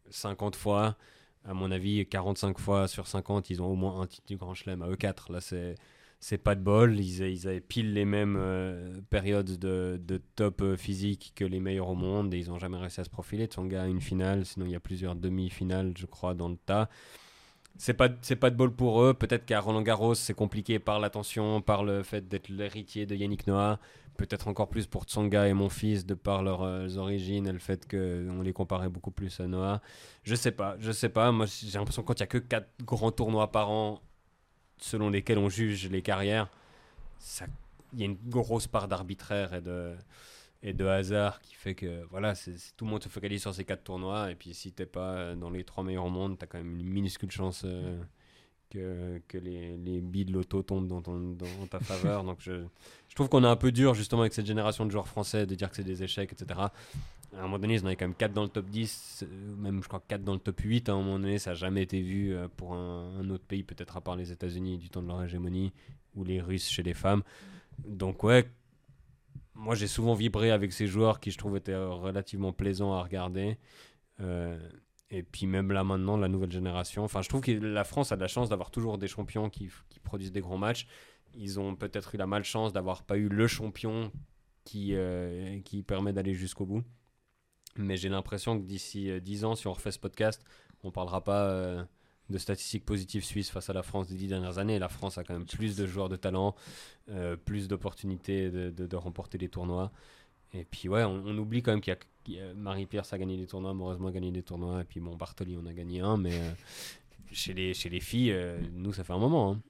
50 0.10 0.55
fois, 0.55 0.98
à 1.46 1.53
mon 1.53 1.72
avis 1.72 2.05
45 2.05 2.60
fois 2.60 2.88
sur 2.88 3.08
50, 3.08 3.50
ils 3.50 3.62
ont 3.62 3.67
au 3.67 3.75
moins 3.75 4.01
un 4.01 4.08
titre 4.08 4.27
du 4.27 4.38
Grand 4.38 4.53
Chelem 4.53 4.82
à 4.82 4.88
eux 4.88 4.96
4. 4.96 5.32
Là, 5.32 5.41
c'est 5.41 5.75
c'est 6.24 6.38
pas 6.38 6.56
de 6.56 6.62
bol. 6.62 6.98
Ils, 7.01 7.48
avaient 7.48 7.60
pile 7.60 7.94
les 7.94 8.06
mêmes 8.06 8.38
euh, 8.39 9.01
périodes 9.10 9.60
de, 9.60 10.00
de 10.01 10.22
top 10.38 10.62
euh, 10.62 10.77
physique 10.77 11.34
que 11.36 11.44
les 11.44 11.60
meilleurs 11.60 11.89
au 11.89 11.96
monde 11.96 12.34
et 12.34 12.39
ils 12.39 12.48
n'ont 12.48 12.60
jamais 12.60 12.77
réussi 12.77 13.01
à 13.01 13.03
se 13.03 13.10
profiler. 13.10 13.48
Tsonga 13.48 13.84
a 13.84 13.88
une 13.88 14.00
finale, 14.00 14.46
sinon 14.46 14.65
il 14.65 14.72
y 14.72 14.75
a 14.75 14.80
plusieurs 14.80 15.15
demi-finales, 15.15 15.94
je 15.98 16.06
crois, 16.06 16.34
dans 16.34 16.48
le 16.48 16.56
tas. 16.56 16.88
C'est 17.77 17.94
pas, 17.94 18.08
c'est 18.22 18.38
pas 18.38 18.51
de 18.51 18.56
bol 18.56 18.74
pour 18.74 19.03
eux. 19.03 19.13
Peut-être 19.13 19.46
qu'à 19.46 19.60
Roland 19.60 19.82
Garros, 19.82 20.15
c'est 20.15 20.34
compliqué 20.34 20.80
par 20.80 21.01
l'attention, 21.01 21.62
par 21.62 21.84
le 21.84 22.03
fait 22.03 22.25
d'être 22.25 22.48
l'héritier 22.48 23.06
de 23.06 23.15
Yannick 23.15 23.46
Noah. 23.46 23.80
Peut-être 24.15 24.48
encore 24.48 24.70
plus 24.70 24.88
pour 24.88 25.03
Tsonga 25.03 25.50
et 25.50 25.53
mon 25.53 25.68
fils, 25.68 26.06
de 26.06 26.13
par 26.13 26.42
leurs 26.42 26.62
euh, 26.62 26.88
origines 26.96 27.48
et 27.48 27.51
le 27.51 27.60
fait 27.60 27.86
qu'on 27.89 28.42
les 28.44 28.53
comparait 28.53 28.88
beaucoup 28.88 29.12
plus 29.12 29.42
à 29.42 29.48
Noah. 29.48 29.82
Je 30.24 30.36
sais 30.36 30.51
pas, 30.51 30.77
je 30.80 30.94
sais 30.94 31.10
pas. 31.10 31.34
Moi, 31.34 31.48
j'ai 31.48 31.77
l'impression 31.77 32.01
que 32.01 32.08
quand 32.08 32.20
il 32.20 32.22
y 32.22 32.24
a 32.24 32.27
que 32.27 32.38
4 32.38 32.65
grands 32.86 33.12
tournois 33.12 33.51
par 33.51 33.70
an, 33.72 34.01
selon 34.84 35.10
lesquels 35.10 35.38
on 35.38 35.50
juge 35.50 35.90
les 35.90 36.02
carrières, 36.02 36.50
ça- 37.18 37.46
il 37.94 38.00
y 38.00 38.04
a 38.04 38.06
une 38.08 38.18
grosse 38.28 38.68
part 38.68 38.88
d'arbitraire 38.88 39.54
et 39.54 39.62
de, 39.62 39.94
et 40.62 40.74
de 40.74 40.86
hasard 40.86 41.40
qui 41.42 41.56
fait 41.56 41.75
que 41.75 42.04
voilà, 42.10 42.36
c'est 42.36 42.58
c'est- 42.58 42.75
tout 42.75 42.86
le 42.86 42.92
monde 42.92 43.04
se 43.04 43.10
focalise 43.10 43.42
sur 43.42 43.54
ces 43.54 43.63
quatre 43.66 43.84
tournois. 43.84 44.32
Et 44.32 44.36
puis 44.36 44.54
si 44.54 44.72
t'es 44.72 44.86
pas 44.86 45.36
dans 45.36 45.50
les 45.50 45.63
trois 45.63 45.84
meilleurs 45.84 46.06
au 46.06 46.10
monde, 46.10 46.38
t'as 46.38 46.48
quand 46.48 46.58
même 46.58 46.78
une 46.80 46.88
minuscule 46.90 47.32
chance 47.32 47.63
euh, 47.66 48.02
que, 48.70 49.22
que 49.28 49.38
les, 49.38 49.78
les 49.78 50.02
billes 50.02 50.25
de 50.25 50.34
l'auto 50.34 50.63
tombent 50.63 50.88
dans, 50.88 51.02
ton- 51.02 51.34
dans 51.34 51.68
ta 51.70 51.80
faveur. 51.80 52.24
Donc 52.30 52.40
je, 52.42 52.63
je 53.10 53.16
trouve 53.16 53.30
qu'on 53.30 53.44
est 53.44 53.48
un 53.48 53.56
peu 53.56 53.72
dur 53.72 53.94
justement 53.94 54.22
avec 54.22 54.34
cette 54.34 54.48
génération 54.48 54.86
de 54.86 54.92
joueurs 54.92 55.08
français 55.08 55.46
de 55.46 55.56
dire 55.56 55.70
que 55.70 55.75
c'est 55.78 55.84
des 55.84 56.02
échecs, 56.04 56.32
etc. 56.34 56.60
À 57.36 57.40
un 57.40 57.42
moment 57.44 57.60
donné, 57.60 57.75
ils 57.75 57.84
en 57.84 57.88
avaient 57.88 57.96
quand 57.96 58.06
même 58.06 58.16
4 58.16 58.34
dans 58.34 58.44
le 58.44 58.50
top 58.50 58.68
10, 58.68 59.24
euh, 59.24 59.56
même 59.56 59.82
je 59.82 59.88
crois 59.88 60.04
4 60.08 60.24
dans 60.24 60.34
le 60.34 60.40
top 60.40 60.60
8. 60.60 60.90
À 60.90 60.94
un 60.94 60.98
moment 60.98 61.18
donné, 61.20 61.40
ça 61.40 61.52
n'a 61.52 61.56
jamais 61.56 61.82
été 61.82 62.02
vu 62.02 62.34
euh, 62.34 62.48
pour 62.48 62.74
un, 62.75 63.28
autre 63.30 63.46
pays, 63.46 63.63
peut-être 63.63 63.98
à 63.98 64.02
part 64.02 64.16
les 64.16 64.32
États-Unis 64.32 64.78
du 64.78 64.90
temps 64.90 65.02
de 65.02 65.08
leur 65.08 65.24
hégémonie, 65.24 65.74
ou 66.16 66.24
les 66.24 66.42
Russes 66.42 66.70
chez 66.70 66.84
les 66.84 66.94
femmes. 66.94 67.24
Donc 67.86 68.24
ouais, 68.24 68.48
moi 69.56 69.74
j'ai 69.74 69.88
souvent 69.88 70.13
vibré 70.13 70.52
avec 70.52 70.74
ces 70.74 70.86
joueurs 70.86 71.20
qui 71.20 71.32
je 71.32 71.38
trouve 71.38 71.58
étaient 71.58 71.72
euh, 71.72 71.90
relativement 71.90 72.54
plaisants 72.54 72.94
à 72.94 73.02
regarder. 73.02 73.58
Et 75.10 75.22
puis 75.22 75.48
même 75.48 75.72
là 75.72 75.84
maintenant, 75.84 76.16
la 76.16 76.30
nouvelle 76.30 76.52
génération. 76.52 77.04
Enfin, 77.04 77.22
je 77.22 77.30
trouve 77.30 77.42
que 77.42 77.52
la 77.52 77.84
France 77.84 78.12
a 78.12 78.16
de 78.16 78.22
la 78.22 78.28
chance 78.28 78.48
d'avoir 78.48 78.72
toujours 78.72 78.98
des 78.98 79.08
champions 79.08 79.50
qui, 79.50 79.70
produisent 80.02 80.32
des 80.32 80.40
grands 80.40 80.58
matchs. 80.58 80.88
Ils 81.34 81.60
ont 81.60 81.75
peut-être 81.75 82.16
eu 82.16 82.18
la 82.18 82.25
malchance 82.25 82.72
d'avoir 82.72 83.04
pas 83.04 83.18
eu 83.18 83.28
le 83.28 83.48
champion 83.48 84.12
qui, 84.63 84.96
qui 85.66 85.84
permet 85.84 86.13
d'aller 86.13 86.34
jusqu'au 86.34 86.66
bout. 86.66 86.84
Mais 87.77 87.98
j'ai 87.98 88.10
l'impression 88.10 88.60
que 88.60 88.65
d'ici 88.65 89.10
euh, 89.10 89.20
10 89.20 89.46
ans, 89.46 89.56
si 89.56 89.68
on 89.68 89.74
refait 89.74 89.92
ce 89.92 90.00
podcast, 90.00 90.44
on 90.84 90.92
parlera 90.92 91.24
pas 91.24 91.46
euh, 91.50 91.84
de 92.30 92.38
statistiques 92.38 92.86
positives 92.86 93.24
suisses 93.24 93.50
face 93.50 93.70
à 93.70 93.74
la 93.74 93.84
France 93.84 94.08
des 94.08 94.15
10 94.15 94.27
dernières 94.27 94.58
années. 94.60 94.77
La 94.80 94.89
France 94.89 95.18
a 95.18 95.24
quand 95.24 95.34
même 95.34 95.46
plus 95.46 95.75
de 95.75 95.86
joueurs 95.88 96.10
de 96.10 96.15
talent, 96.15 96.56
euh, 97.10 97.36
plus 97.36 97.68
d'opportunités 97.68 98.50
de, 98.51 98.70
de- 98.70 98.86
de 98.88 98.96
remporter 98.96 99.38
des 99.38 99.50
tournois. 99.50 99.92
Et 100.53 100.65
puis 100.65 100.88
ouais, 100.88 101.03
on, 101.03 101.24
on 101.25 101.38
oublie 101.39 101.63
quand 101.63 101.72
même 101.72 101.82
qu'il 101.82 101.96
y 102.27 102.39
a, 102.39 102.53
Marie-Pierre 102.53 103.06
a 103.12 103.18
gagné 103.18 103.38
des 103.38 103.48
tournois, 103.48 103.74
heureusement 103.77 104.10
a 104.10 104.12
gagné 104.12 104.32
des 104.32 104.44
tournois, 104.44 104.82
et 104.82 104.86
puis 104.86 105.00
bon, 105.00 105.15
Bartoli 105.15 105.58
on 105.58 105.65
a 105.65 105.74
gagné 105.74 106.01
un, 106.01 106.15
mais 106.18 106.34
euh, 106.34 106.51
chez, 107.32 107.56
les, 107.56 107.74
chez 107.74 107.89
les 107.89 108.00
filles, 108.00 108.32
euh, 108.32 108.60
nous 108.72 108.94
ça 108.94 109.03
fait 109.03 109.13
un 109.13 109.18
moment. 109.18 109.53
hein. 109.53 109.62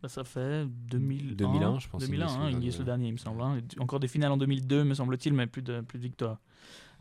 Bah, 0.00 0.08
ça 0.08 0.22
fait 0.24 0.66
2001, 0.66 1.34
2001, 1.34 1.78
je 1.80 1.88
pense, 1.88 2.00
2001, 2.02 2.26
Ignace 2.26 2.36
hein, 2.36 2.60
le 2.60 2.78
le 2.78 2.84
dernier. 2.84 3.06
il 3.08 3.12
me 3.12 3.18
semble. 3.18 3.42
hein. 3.42 3.58
Encore 3.78 3.98
des 4.00 4.08
finales 4.08 4.32
en 4.32 4.36
2002, 4.36 4.84
me 4.84 4.94
semble-t-il, 4.94 5.32
mais 5.34 5.46
plus 5.48 5.62
de, 5.62 5.80
plus 5.80 5.98
de 5.98 6.04
victoires. 6.04 6.40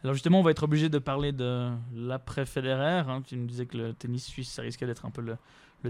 Alors 0.03 0.13
justement, 0.15 0.39
on 0.39 0.43
va 0.43 0.51
être 0.51 0.63
obligé 0.63 0.89
de 0.89 0.97
parler 0.99 1.31
de 1.31 1.69
l'après-Federer. 1.93 3.03
hein. 3.07 3.21
Tu 3.25 3.37
nous 3.37 3.45
disais 3.45 3.65
que 3.65 3.77
le 3.77 3.93
tennis 3.93 4.25
suisse, 4.25 4.49
ça 4.49 4.61
risquait 4.61 4.85
d'être 4.87 5.05
un 5.05 5.11
peu 5.11 5.21
le, 5.21 5.37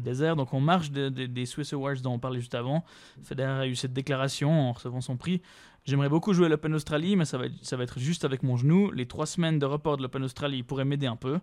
désert. 0.01 0.35
Donc 0.37 0.53
on 0.53 0.61
marche 0.61 0.91
de- 0.91 1.09
de- 1.09 1.25
des 1.25 1.45
Swiss 1.45 1.73
Awards 1.73 1.97
dont 2.01 2.13
on 2.13 2.19
parlait 2.19 2.39
juste 2.39 2.55
avant. 2.55 2.83
Federer 3.23 3.59
a 3.61 3.67
eu 3.67 3.75
cette 3.75 3.91
déclaration 3.93 4.69
en 4.69 4.71
recevant 4.73 5.01
son 5.01 5.17
prix. 5.17 5.41
J'aimerais 5.85 6.07
beaucoup 6.09 6.31
jouer 6.33 6.45
à 6.45 6.49
l'Open 6.49 6.73
Australie, 6.73 7.15
mais 7.15 7.25
ça 7.25 7.37
va, 7.37 7.45
être- 7.47 7.63
ça 7.65 7.75
va 7.75 7.83
être 7.83 7.99
juste 7.99 8.23
avec 8.23 8.43
mon 8.43 8.55
genou. 8.55 8.91
Les 8.91 9.05
trois 9.05 9.25
semaines 9.25 9.59
de 9.59 9.65
report 9.65 9.97
de 9.97 10.03
l'Open 10.03 10.23
Australie 10.23 10.63
pourraient 10.63 10.85
m'aider 10.85 11.07
un 11.07 11.15
peu. 11.17 11.39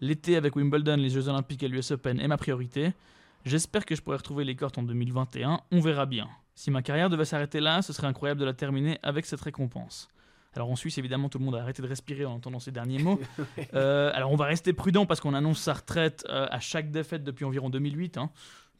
L'été 0.00 0.36
avec 0.36 0.56
Wimbledon, 0.56 0.96
les 0.96 1.10
Jeux 1.10 1.28
Olympiques 1.28 1.62
et 1.62 1.68
l'US 1.68 1.90
Open 1.92 2.18
est 2.18 2.26
ma 2.28 2.36
priorité. 2.36 2.92
J'espère 3.44 3.84
que 3.84 3.94
je 3.94 4.02
pourrai 4.02 4.16
retrouver 4.16 4.44
les 4.44 4.56
cordes 4.56 4.78
en 4.78 4.82
2021. 4.82 5.60
On 5.70 5.80
verra 5.80 6.06
bien. 6.06 6.28
Si 6.54 6.70
ma 6.70 6.82
carrière 6.82 7.08
devait 7.10 7.24
s'arrêter 7.24 7.60
là, 7.60 7.82
ce 7.82 7.92
serait 7.92 8.06
incroyable 8.08 8.40
de 8.40 8.44
la 8.46 8.52
terminer 8.54 8.98
avec 9.02 9.26
cette 9.26 9.40
récompense. 9.40 10.08
Alors 10.54 10.70
en 10.70 10.76
Suisse, 10.76 10.98
évidemment, 10.98 11.28
tout 11.28 11.38
le 11.38 11.44
monde 11.44 11.54
a 11.54 11.60
arrêté 11.60 11.80
de 11.82 11.86
respirer 11.88 12.24
en 12.26 12.32
entendant 12.34 12.58
ces 12.60 12.70
derniers 12.72 12.98
mots. 13.02 13.18
Euh, 13.74 14.10
alors 14.14 14.30
on 14.32 14.36
va 14.36 14.44
rester 14.46 14.72
prudent 14.72 15.06
parce 15.06 15.20
qu'on 15.20 15.34
annonce 15.34 15.58
sa 15.60 15.72
retraite 15.72 16.24
euh, 16.28 16.46
à 16.50 16.60
chaque 16.60 16.90
défaite 16.90 17.24
depuis 17.24 17.44
environ 17.44 17.70
2008. 17.70 18.18
hein. 18.18 18.30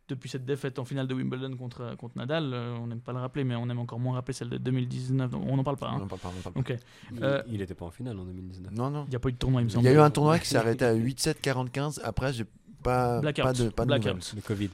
Depuis 0.09 0.29
cette 0.29 0.45
défaite 0.45 0.79
en 0.79 0.85
finale 0.85 1.07
de 1.07 1.15
Wimbledon 1.15 1.57
contre, 1.57 1.97
contre 1.97 2.19
Nadal, 2.19 2.53
euh, 2.53 2.77
on 2.79 2.89
n'aime 2.89 3.01
pas 3.01 3.13
le 3.13 3.19
rappeler, 3.21 3.45
mais 3.45 3.55
on 3.55 3.71
aime 3.71 3.79
encore 3.79 3.99
moins 4.01 4.15
rappeler 4.15 4.35
celle 4.35 4.51
de 4.51 4.59
2019. 4.59 5.31
donc 5.31 5.43
on 5.49 5.57
n'en 5.57 5.65
parle 5.65 5.77
pas. 5.79 5.91
On 5.93 5.97
hein. 5.97 6.03
en 6.03 6.07
parle 6.09 6.21
pas, 6.21 6.29
on 6.35 6.39
en 6.39 6.43
parle 6.43 6.55
pas. 6.65 6.73
Ok. 6.75 6.79
Il- 7.13 7.25
Euh, 7.25 7.43
il 7.47 7.59
n'était 7.59 7.75
pas 7.75 7.87
en 7.87 7.91
finale 7.91 8.19
en 8.19 8.25
2019. 8.25 8.73
Non, 8.73 8.91
non. 8.91 9.05
Il 9.07 9.11
n'y 9.11 9.17
a 9.17 9.21
pas 9.21 9.29
eu 9.31 9.33
de 9.33 9.39
tournoi, 9.39 9.63
il 9.63 9.65
me 9.65 9.71
Il 9.71 9.73
semble. 9.73 9.87
y 9.87 9.89
a 9.89 9.93
eu 9.93 9.99
un 9.99 10.11
tournoi 10.11 10.39
qui 10.39 10.49
s'est 10.49 10.57
arrêté 10.59 10.85
à 10.85 10.93
8-7, 10.93 11.41
45. 11.41 12.03
Après, 12.05 12.33
j'ai 12.35 12.45
pas, 12.83 13.21
Blackout. 13.21 13.45
pas 13.45 13.53
de, 13.53 13.69
pas 13.71 13.85
de 13.85 13.89
Blackout. 13.89 14.33
Le 14.35 14.43
Covid. 14.43 14.71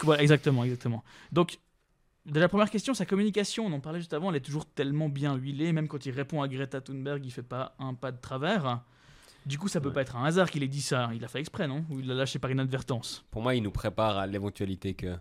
Voilà, 0.00 0.22
exactement, 0.22 0.64
exactement. 0.64 1.04
Donc, 1.30 1.58
de 2.26 2.38
la 2.40 2.48
première 2.48 2.70
question, 2.70 2.94
sa 2.94 3.04
communication, 3.06 3.66
on 3.66 3.72
en 3.72 3.80
parlait 3.80 3.98
juste 4.00 4.12
avant, 4.14 4.30
elle 4.30 4.36
est 4.36 4.40
toujours 4.40 4.66
tellement 4.66 5.08
bien 5.08 5.34
huilée, 5.36 5.72
même 5.72 5.88
quand 5.88 6.04
il 6.06 6.12
répond 6.12 6.40
à 6.42 6.48
Greta 6.48 6.80
Thunberg, 6.80 7.24
il 7.24 7.30
fait 7.30 7.42
pas 7.42 7.74
un 7.78 7.94
pas 7.94 8.12
de 8.12 8.20
travers. 8.20 8.82
Du 9.44 9.58
coup, 9.58 9.66
ça 9.66 9.80
peut 9.80 9.88
Ouais. 9.88 9.94
pas 9.94 10.02
être 10.02 10.14
un 10.16 10.24
hasard 10.24 10.50
qu'il 10.50 10.62
ait 10.62 10.68
dit 10.68 10.82
ça. 10.82 11.10
Il 11.14 11.24
a 11.24 11.28
fait 11.28 11.40
exprès, 11.40 11.66
non? 11.66 11.84
Ou 11.90 11.98
il 11.98 12.06
l'a 12.06 12.14
lâché 12.14 12.38
par 12.38 12.50
inadvertance? 12.52 13.24
Pour 13.32 13.42
moi, 13.42 13.56
il 13.56 13.62
nous 13.64 13.72
prépare 13.72 14.16
à 14.18 14.26
l'éventualité 14.28 14.94
que 14.94 15.16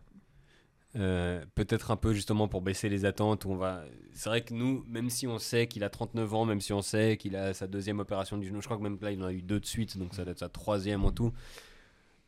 euh, 0.97 1.43
peut-être 1.55 1.89
un 1.89 1.95
peu 1.95 2.13
justement 2.13 2.47
pour 2.47 2.61
baisser 2.61 2.87
les 2.89 3.05
attentes. 3.05 3.45
On 3.47 3.55
va. 3.55 3.83
C'est 4.13 4.29
vrai 4.29 4.41
que 4.41 4.53
nous, 4.53 4.83
même 4.87 5.09
si 5.09 5.25
on 5.25 5.39
sait 5.39 5.65
qu'il 5.65 5.83
a 5.83 5.89
39 5.89 6.33
ans, 6.35 6.45
même 6.45 6.61
si 6.61 6.71
on 6.73 6.81
sait 6.81 7.17
qu'il 7.17 7.35
a 7.35 7.53
sa 7.55 7.65
deuxième 7.65 7.99
opération 7.99 8.37
du 8.37 8.45
genou, 8.47 8.61
je 8.61 8.65
crois 8.67 8.77
que 8.77 8.83
même 8.83 8.97
là 9.01 9.11
il 9.11 9.23
en 9.23 9.27
a 9.27 9.31
eu 9.33 9.41
deux 9.41 9.59
de 9.59 9.65
suite, 9.65 9.97
donc 9.97 10.13
ça 10.13 10.23
doit 10.23 10.33
être 10.33 10.39
sa 10.39 10.49
troisième 10.49 11.03
en 11.05 11.11
tout. 11.11 11.31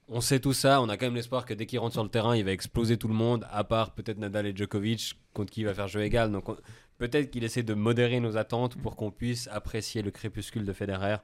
On 0.09 0.19
sait 0.21 0.39
tout 0.39 0.53
ça, 0.53 0.81
on 0.81 0.89
a 0.89 0.97
quand 0.97 1.05
même 1.05 1.15
l'espoir 1.15 1.45
que 1.45 1.53
dès 1.53 1.65
qu'il 1.65 1.79
rentre 1.79 1.93
sur 1.93 2.03
le 2.03 2.09
terrain, 2.09 2.35
il 2.35 2.43
va 2.43 2.51
exploser 2.51 2.97
tout 2.97 3.07
le 3.07 3.13
monde, 3.13 3.47
à 3.49 3.63
part 3.63 3.93
peut-être 3.95 4.17
Nadal 4.17 4.45
et 4.47 4.55
Djokovic, 4.55 5.17
contre 5.33 5.51
qui 5.51 5.61
il 5.61 5.65
va 5.65 5.73
faire 5.73 5.87
jeu 5.87 6.03
égal. 6.03 6.31
Donc 6.31 6.49
on- 6.49 6.57
peut-être 6.97 7.31
qu'il 7.31 7.43
essaie 7.43 7.63
de 7.63 7.73
modérer 7.73 8.19
nos 8.19 8.35
attentes 8.37 8.75
pour 8.81 8.95
qu'on 8.95 9.11
puisse 9.11 9.47
apprécier 9.47 10.01
le 10.01 10.11
crépuscule 10.11 10.65
de 10.65 10.73
Federer 10.73 11.17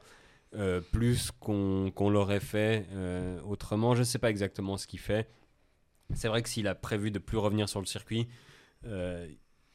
euh, 0.55 0.81
plus 0.81 1.29
qu'on 1.39 1.91
l'aurait 2.09 2.39
fait 2.39 2.87
euh, 2.93 3.39
autrement. 3.41 3.93
Je 3.95 3.99
ne 3.99 4.05
sais 4.05 4.17
pas 4.17 4.29
exactement 4.29 4.77
ce 4.77 4.87
qu'il 4.87 4.99
fait. 4.99 5.29
C'est 6.15 6.27
vrai 6.27 6.41
que 6.41 6.49
s'il 6.49 6.67
a 6.67 6.73
prévu 6.73 7.11
de 7.11 7.19
plus 7.19 7.37
revenir 7.37 7.69
sur 7.69 7.81
le 7.81 7.85
circuit, 7.85 8.27
euh, 8.85 9.27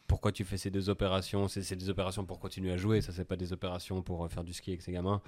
pourquoi 0.09 0.33
tu 0.33 0.45
fais 0.45 0.57
ces 0.57 0.71
deux 0.71 0.89
opérations? 0.91 1.47
C'est 1.47 1.77
des 1.77 1.91
opérations 1.91 2.25
pour 2.25 2.41
continuer 2.41 2.73
à 2.73 2.77
jouer, 2.77 3.01
ça 3.03 3.13
c'est 3.13 3.25
pas 3.25 3.37
des 3.37 3.53
opérations 3.53 4.03
pour 4.03 4.29
faire 4.31 4.45
du 4.45 4.53
ski 4.53 4.71
avec 4.71 4.83
ses 4.83 4.93
gamins. 4.93 5.23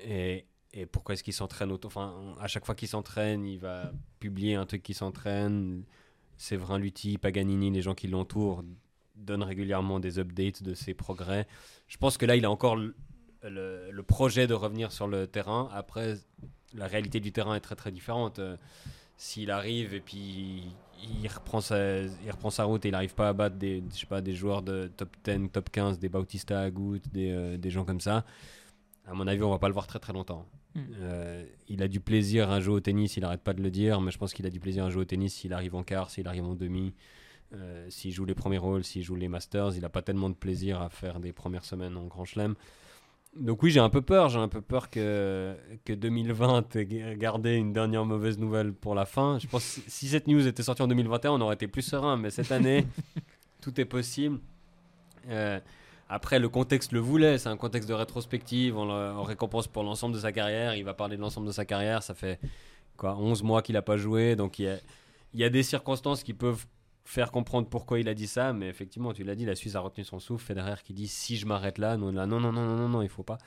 Et, 0.00 0.46
et 0.76 0.86
pourquoi 0.86 1.14
est-ce 1.14 1.24
qu'il 1.24 1.32
s'entraîne 1.32 1.72
autant? 1.72 1.88
Enfin, 1.88 2.14
à 2.40 2.46
chaque 2.46 2.64
fois 2.66 2.74
qu'il 2.74 2.88
s'entraîne, 2.88 3.46
il 3.46 3.58
va 3.58 3.92
publier 4.20 4.54
un 4.54 4.66
truc 4.66 4.82
qui 4.82 4.94
s'entraîne. 4.94 5.82
Séverin 6.36 6.78
Lutti, 6.78 7.16
Paganini, 7.16 7.70
les 7.70 7.80
gens 7.82 7.94
qui 7.94 8.08
l'entourent 8.08 8.62
donnent 9.14 9.42
régulièrement 9.42 10.00
des 10.00 10.18
updates 10.18 10.62
de 10.62 10.74
ses 10.74 10.92
progrès. 10.92 11.46
Je 11.88 11.96
pense 11.96 12.18
que 12.18 12.26
là, 12.26 12.36
il 12.36 12.44
a 12.44 12.50
encore 12.50 12.76
le 12.76 14.02
projet 14.06 14.46
de 14.46 14.52
revenir 14.54 14.92
sur 14.92 15.08
le 15.08 15.26
terrain. 15.26 15.70
Après, 15.72 16.16
la 16.74 16.86
réalité 16.86 17.20
du 17.20 17.32
terrain 17.32 17.54
est 17.54 17.60
très 17.60 17.76
très 17.76 17.90
différente. 17.90 18.38
Euh, 18.38 18.56
S'il 19.16 19.50
arrive 19.50 19.94
et 19.94 20.00
puis 20.00 20.62
il 21.22 21.28
reprend 21.28 21.60
sa, 21.60 22.02
il 22.02 22.30
reprend 22.30 22.50
sa 22.50 22.64
route 22.64 22.84
et 22.84 22.88
il 22.88 22.92
n'arrive 22.92 23.14
pas 23.14 23.28
à 23.28 23.32
battre 23.32 23.56
des, 23.56 23.82
je 23.90 24.00
sais 24.00 24.06
pas, 24.06 24.20
des 24.20 24.34
joueurs 24.34 24.62
de 24.62 24.90
top 24.96 25.16
10, 25.24 25.48
top 25.50 25.70
15, 25.70 25.98
des 25.98 26.08
Bautista 26.08 26.60
Agut, 26.60 27.00
des, 27.12 27.30
euh, 27.32 27.56
des 27.56 27.70
gens 27.70 27.84
comme 27.84 28.00
ça, 28.00 28.24
à 29.06 29.14
mon 29.14 29.26
avis, 29.26 29.42
on 29.42 29.50
va 29.50 29.58
pas 29.58 29.68
le 29.68 29.74
voir 29.74 29.86
très 29.86 29.98
très 29.98 30.12
longtemps. 30.12 30.46
Mm. 30.76 30.80
Euh, 31.00 31.44
il 31.68 31.82
a 31.82 31.88
du 31.88 32.00
plaisir 32.00 32.50
à 32.50 32.60
jouer 32.60 32.74
au 32.74 32.80
tennis, 32.80 33.16
il 33.16 33.24
arrête 33.24 33.42
pas 33.42 33.54
de 33.54 33.62
le 33.62 33.70
dire, 33.70 34.00
mais 34.00 34.10
je 34.10 34.18
pense 34.18 34.34
qu'il 34.34 34.46
a 34.46 34.50
du 34.50 34.60
plaisir 34.60 34.84
à 34.84 34.90
jouer 34.90 35.02
au 35.02 35.06
tennis 35.06 35.34
s'il 35.34 35.52
arrive 35.52 35.74
en 35.74 35.82
quart, 35.82 36.10
s'il 36.10 36.28
arrive 36.28 36.44
en 36.44 36.54
demi, 36.54 36.94
euh, 37.54 37.86
s'il 37.88 38.12
joue 38.12 38.24
les 38.24 38.34
premiers 38.34 38.58
rôles, 38.58 38.84
s'il 38.84 39.02
joue 39.02 39.16
les 39.16 39.28
masters. 39.28 39.74
Il 39.76 39.84
a 39.84 39.88
pas 39.88 40.02
tellement 40.02 40.28
de 40.28 40.34
plaisir 40.34 40.80
à 40.82 40.90
faire 40.90 41.18
des 41.18 41.32
premières 41.32 41.64
semaines 41.64 41.96
en 41.96 42.04
Grand 42.04 42.24
Chelem. 42.24 42.54
donc 43.34 43.62
oui, 43.62 43.70
j'ai 43.70 43.80
un 43.80 43.88
peu 43.88 44.02
peur. 44.02 44.28
J'ai 44.28 44.38
un 44.38 44.48
peu 44.48 44.60
peur 44.60 44.90
que, 44.90 45.56
que 45.84 45.94
2020 45.94 46.76
ait 46.76 47.16
gardé 47.16 47.54
une 47.54 47.72
dernière 47.72 48.04
mauvaise 48.04 48.38
nouvelle 48.38 48.72
pour 48.74 48.94
la 48.94 49.06
fin. 49.06 49.38
Je 49.38 49.46
pense 49.46 49.76
que 49.76 49.90
si 49.90 50.08
cette 50.08 50.26
news 50.26 50.46
était 50.46 50.62
sortie 50.62 50.82
en 50.82 50.88
2021, 50.88 51.32
on 51.32 51.40
aurait 51.40 51.54
été 51.54 51.68
plus 51.68 51.82
serein. 51.82 52.16
Mais 52.18 52.30
cette 52.30 52.52
année, 52.52 52.86
tout 53.62 53.80
est 53.80 53.86
possible. 53.86 54.40
Euh, 55.28 55.58
après, 56.08 56.38
le 56.38 56.48
contexte 56.48 56.92
le 56.92 57.00
voulait. 57.00 57.38
C'est 57.38 57.48
un 57.48 57.56
contexte 57.56 57.88
de 57.88 57.94
rétrospective. 57.94 58.76
On, 58.76 59.22
récompense 59.22 59.66
pour 59.66 59.82
l'ensemble 59.82 60.14
de 60.14 60.20
sa 60.20 60.32
carrière. 60.32 60.74
Il 60.76 60.84
va 60.84 60.94
parler 60.94 61.16
de 61.16 61.22
l'ensemble 61.22 61.46
de 61.46 61.52
sa 61.52 61.64
carrière. 61.64 62.02
Ça 62.02 62.14
fait 62.14 62.38
quoi, 62.96 63.16
11 63.16 63.42
mois 63.42 63.62
qu'il 63.62 63.74
n'a 63.74 63.82
pas 63.82 63.96
joué. 63.96 64.36
Donc 64.36 64.58
il 64.58 64.80
y 65.34 65.44
a, 65.44 65.50
des 65.50 65.62
circonstances 65.62 66.22
qui 66.22 66.32
peuvent 66.32 66.64
faire 67.04 67.30
comprendre 67.32 67.68
pourquoi 67.68 67.98
il 67.98 68.08
a 68.08 68.14
dit 68.14 68.28
ça. 68.28 68.52
Mais 68.52 68.68
effectivement, 68.68 69.12
tu 69.12 69.24
l'as 69.24 69.34
dit, 69.34 69.44
la 69.44 69.56
Suisse 69.56 69.74
a 69.74 69.80
retenu 69.80 70.04
son 70.04 70.20
souffle. 70.20 70.46
Federer 70.46 70.76
qui 70.84 70.94
dit 70.94 71.08
si 71.08 71.36
je 71.36 71.46
m'arrête 71.46 71.78
là, 71.78 71.96
nous, 71.96 72.12
non, 72.12 72.26
non, 72.26 72.40
non, 72.40 72.52
non, 72.52 72.76
non, 72.76 72.88
non, 72.88 73.02
il 73.02 73.08
faut 73.08 73.24
pas. 73.24 73.38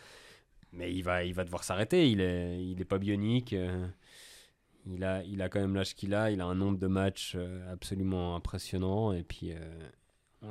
Mais 0.74 0.94
il 0.94 1.02
va, 1.02 1.24
il 1.24 1.34
va 1.34 1.46
devoir 1.46 1.64
s'arrêter. 1.64 2.10
Il 2.12 2.22
est, 2.22 2.64
il 2.64 2.82
est 2.82 2.86
pas 2.86 2.98
bionique. 3.00 3.54
euh, 3.54 3.88
il 4.86 5.04
a, 5.04 5.24
il 5.24 5.42
a 5.42 5.50
quand 5.50 5.60
même 5.60 5.76
l'âge 5.76 5.96
qu'il 5.96 6.14
a. 6.14 6.32
Il 6.32 6.42
a 6.42 6.46
un 6.46 6.56
nombre 6.56 6.78
de 6.78 6.88
matchs 6.88 7.34
euh, 7.36 7.72
absolument 7.72 8.36
impressionnant. 8.36 9.14
Et 9.14 9.24
puis, 9.24 9.54
euh, 9.54 9.58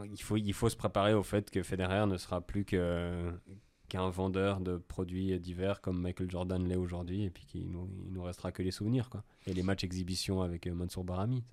il, 0.04 0.22
faut, 0.22 0.36
il 0.36 0.52
faut 0.52 0.68
se 0.68 0.76
préparer 0.76 1.14
au 1.14 1.22
fait 1.22 1.50
que 1.50 1.62
Federer 1.62 2.06
ne 2.06 2.16
sera 2.16 2.40
plus 2.40 2.64
que 2.64 3.32
qu'un 3.88 4.10
vendeur 4.10 4.60
de 4.60 4.76
produits 4.76 5.38
divers 5.40 5.80
comme 5.80 6.00
Michael 6.00 6.30
Jordan 6.30 6.62
l'est 6.68 6.76
aujourd'hui 6.76 7.24
et 7.24 7.30
puis 7.30 7.44
qu'il 7.46 7.70
nous, 7.70 7.88
nous 8.10 8.22
restera 8.22 8.52
que 8.52 8.62
les 8.62 8.70
souvenirs 8.70 9.08
quoi. 9.08 9.24
Et 9.46 9.54
les 9.54 9.62
matchs 9.62 9.84
exhibition 9.84 10.42
avec 10.42 10.66
euh, 10.66 10.74
Mansour 10.74 11.04
Barami. 11.04 11.42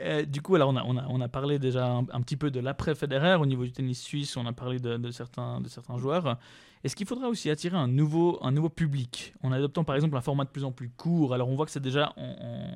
Euh, 0.00 0.24
du 0.24 0.40
coup, 0.42 0.54
alors 0.54 0.70
on 0.70 0.76
a, 0.76 0.82
on 0.84 0.96
a, 0.96 1.06
on 1.08 1.20
a 1.20 1.28
parlé 1.28 1.58
déjà 1.58 1.86
un, 1.86 2.20
petit 2.22 2.36
peu 2.36 2.50
de 2.50 2.60
l'après 2.60 2.94
Federer 2.94 3.34
au 3.34 3.46
niveau 3.46 3.64
du 3.64 3.72
tennis 3.72 4.00
suisse, 4.00 4.36
on 4.36 4.46
a 4.46 4.52
parlé 4.52 4.78
de, 4.78 5.10
certains, 5.10 5.60
de 5.60 5.68
certains 5.68 5.98
joueurs. 5.98 6.38
Est-ce 6.82 6.96
qu'il 6.96 7.06
faudra 7.06 7.28
aussi 7.28 7.50
attirer 7.50 7.76
un 7.76 7.88
nouveau, 7.88 8.38
un 8.42 8.50
nouveau 8.50 8.68
public 8.68 9.34
en 9.42 9.52
adoptant 9.52 9.84
par 9.84 9.94
exemple 9.94 10.16
un 10.16 10.20
format 10.20 10.44
de 10.44 10.50
plus 10.50 10.64
en 10.64 10.72
plus 10.72 10.88
court? 10.90 11.34
Alors 11.34 11.48
on 11.48 11.54
voit 11.54 11.66
que 11.66 11.72
c'est 11.72 11.80
déjà 11.80 12.12
en- 12.16 12.74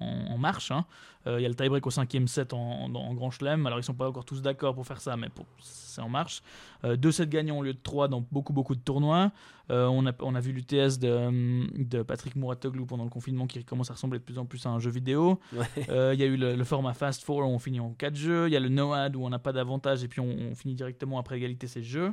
en- 0.00 0.32
en 0.32 0.38
marche. 0.38 0.70
hein. 0.70 0.84
Euh, 1.26 1.38
Il 1.40 1.42
y 1.42 1.46
a 1.46 1.48
le 1.48 1.54
tie-break 1.54 1.86
au 1.86 1.90
cinquième 1.90 2.28
set 2.28 2.52
en, 2.52 2.58
en- 2.84 2.94
en 2.94 3.14
Grand 3.14 3.30
Chelem. 3.30 3.66
Alors 3.66 3.78
ils 3.78 3.82
sont 3.82 3.94
pas 3.94 4.08
encore 4.08 4.24
tous 4.24 4.42
d'accord 4.42 4.74
pour 4.74 4.86
faire 4.86 5.00
ça, 5.00 5.16
mais 5.16 5.28
pour- 5.28 5.46
c'est 5.60 6.00
en 6.00 6.08
marche. 6.08 6.42
Euh, 6.84 6.96
deux 6.96 7.10
sets 7.12 7.26
gagnants 7.26 7.58
au 7.58 7.62
lieu 7.62 7.72
de 7.72 7.78
trois 7.82 8.06
dans 8.08 8.20
beaucoup 8.30 8.52
beaucoup 8.52 8.74
de 8.74 8.80
tournois. 8.80 9.32
Euh, 9.70 9.86
on, 9.86 10.06
a, 10.06 10.12
on 10.20 10.34
a 10.34 10.40
vu 10.40 10.52
l'UTS 10.52 10.98
de, 11.00 11.08
hum, 11.10 11.68
de 11.76 12.02
Patrick 12.02 12.36
Mouratoglou 12.36 12.86
pendant 12.86 13.04
le 13.04 13.10
confinement 13.10 13.46
qui 13.46 13.64
commence 13.64 13.90
à 13.90 13.94
ressembler 13.94 14.18
de 14.18 14.24
plus 14.24 14.38
en 14.38 14.44
plus 14.46 14.64
à 14.66 14.68
un 14.70 14.78
jeu 14.78 14.90
vidéo. 14.90 15.40
Ouais. 15.52 15.66
Euh, 15.88 16.12
Il 16.14 16.20
y 16.20 16.22
a 16.22 16.26
eu 16.26 16.36
le, 16.36 16.54
le 16.54 16.64
format 16.64 16.92
Fast 16.94 17.24
Four 17.24 17.38
où 17.38 17.42
on 17.44 17.58
finit 17.58 17.80
en 17.80 17.90
4 17.94 18.14
jeux. 18.14 18.46
Il 18.48 18.52
y 18.52 18.56
a 18.56 18.60
le 18.60 18.68
No-Ad 18.68 19.16
où 19.16 19.24
on 19.24 19.30
n'a 19.30 19.38
pas 19.40 19.52
d'avantage 19.52 20.04
et 20.04 20.08
puis 20.08 20.20
on, 20.20 20.28
on 20.28 20.54
finit 20.54 20.74
directement 20.74 21.18
après 21.18 21.36
égalité 21.38 21.66
ces 21.66 21.82
jeux. 21.82 22.12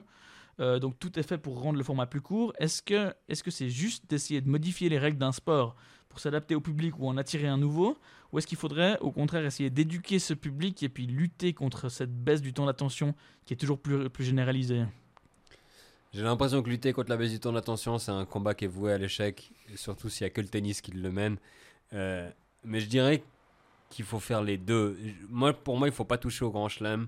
Euh, 0.60 0.78
donc 0.80 0.98
tout 1.00 1.18
est 1.20 1.24
fait 1.24 1.38
pour 1.40 1.62
rendre 1.62 1.78
le 1.78 1.84
format 1.84 2.06
plus 2.06 2.22
court. 2.22 2.54
Est-ce 2.60 2.82
que 2.84 3.14
est-ce 3.28 3.44
que 3.44 3.52
c'est 3.52 3.70
juste 3.70 4.10
d'essayer 4.10 4.40
de 4.40 4.48
modifier 4.48 4.88
les 4.88 5.00
règles 5.00 5.18
d'un 5.18 5.32
sport 5.32 5.76
pour 6.14 6.20
s'adapter 6.20 6.54
au 6.54 6.62
public 6.62 7.00
ou 7.00 7.08
en 7.08 7.18
attirer 7.18 7.48
un 7.48 7.58
nouveau 7.58 7.98
Ou 8.32 8.38
est-ce 8.38 8.46
qu'il 8.46 8.58
faudrait 8.58 9.00
au 9.00 9.12
contraire 9.12 9.44
essayer 9.44 9.72
d'éduquer 9.72 10.20
ce 10.20 10.36
public 10.36 10.84
et 10.84 10.90
puis 10.90 11.08
lutter 11.08 11.54
contre 11.54 11.90
cette 11.90 12.14
baisse 12.14 12.42
du 12.42 12.54
temps 12.54 12.68
d'attention 12.68 13.16
qui 13.46 13.56
est 13.56 13.58
toujours 13.58 13.80
plus, 13.80 14.12
plus 14.12 14.24
généralisée? 14.24 14.84
J'ai 16.14 16.22
l'impression 16.22 16.62
que 16.62 16.70
lutter 16.70 16.94
contre 16.94 17.10
la 17.10 17.18
baisse 17.18 17.32
du 17.32 17.40
temps 17.40 17.52
d'attention, 17.52 17.98
c'est 17.98 18.12
un 18.12 18.26
combat 18.26 18.54
qui 18.54 18.66
est 18.66 18.68
voué 18.68 18.94
à 18.94 19.00
l'échec, 19.00 19.52
surtout 19.76 20.10
s'il 20.10 20.26
n'y 20.26 20.28
a 20.28 20.30
que 20.30 20.42
le 20.42 20.48
tennis 20.48 20.82
qui 20.82 20.92
le 20.92 21.12
mène. 21.12 21.38
Euh, 21.94 22.30
mais 22.64 22.80
je 22.80 22.86
dirais 22.88 23.24
qu'il 23.90 24.06
faut 24.06 24.20
faire 24.20 24.44
les 24.44 24.60
deux. 24.60 24.96
Moi, 25.30 25.54
pour 25.54 25.80
moi, 25.80 25.88
il 25.88 25.92
ne 25.92 25.96
faut 25.96 26.06
pas 26.06 26.20
toucher 26.20 26.46
au 26.46 26.52
grand 26.52 26.70
chelem. 26.70 27.08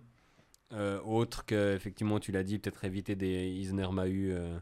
Euh, 0.74 1.00
autre 1.02 1.46
que, 1.46 1.76
effectivement, 1.76 2.20
tu 2.20 2.32
l'as 2.32 2.42
dit, 2.42 2.58
peut-être 2.58 2.84
éviter 2.84 3.16
des 3.16 3.46
Isner 3.46 3.88
Mahu 3.92 4.34
euh, 4.34 4.58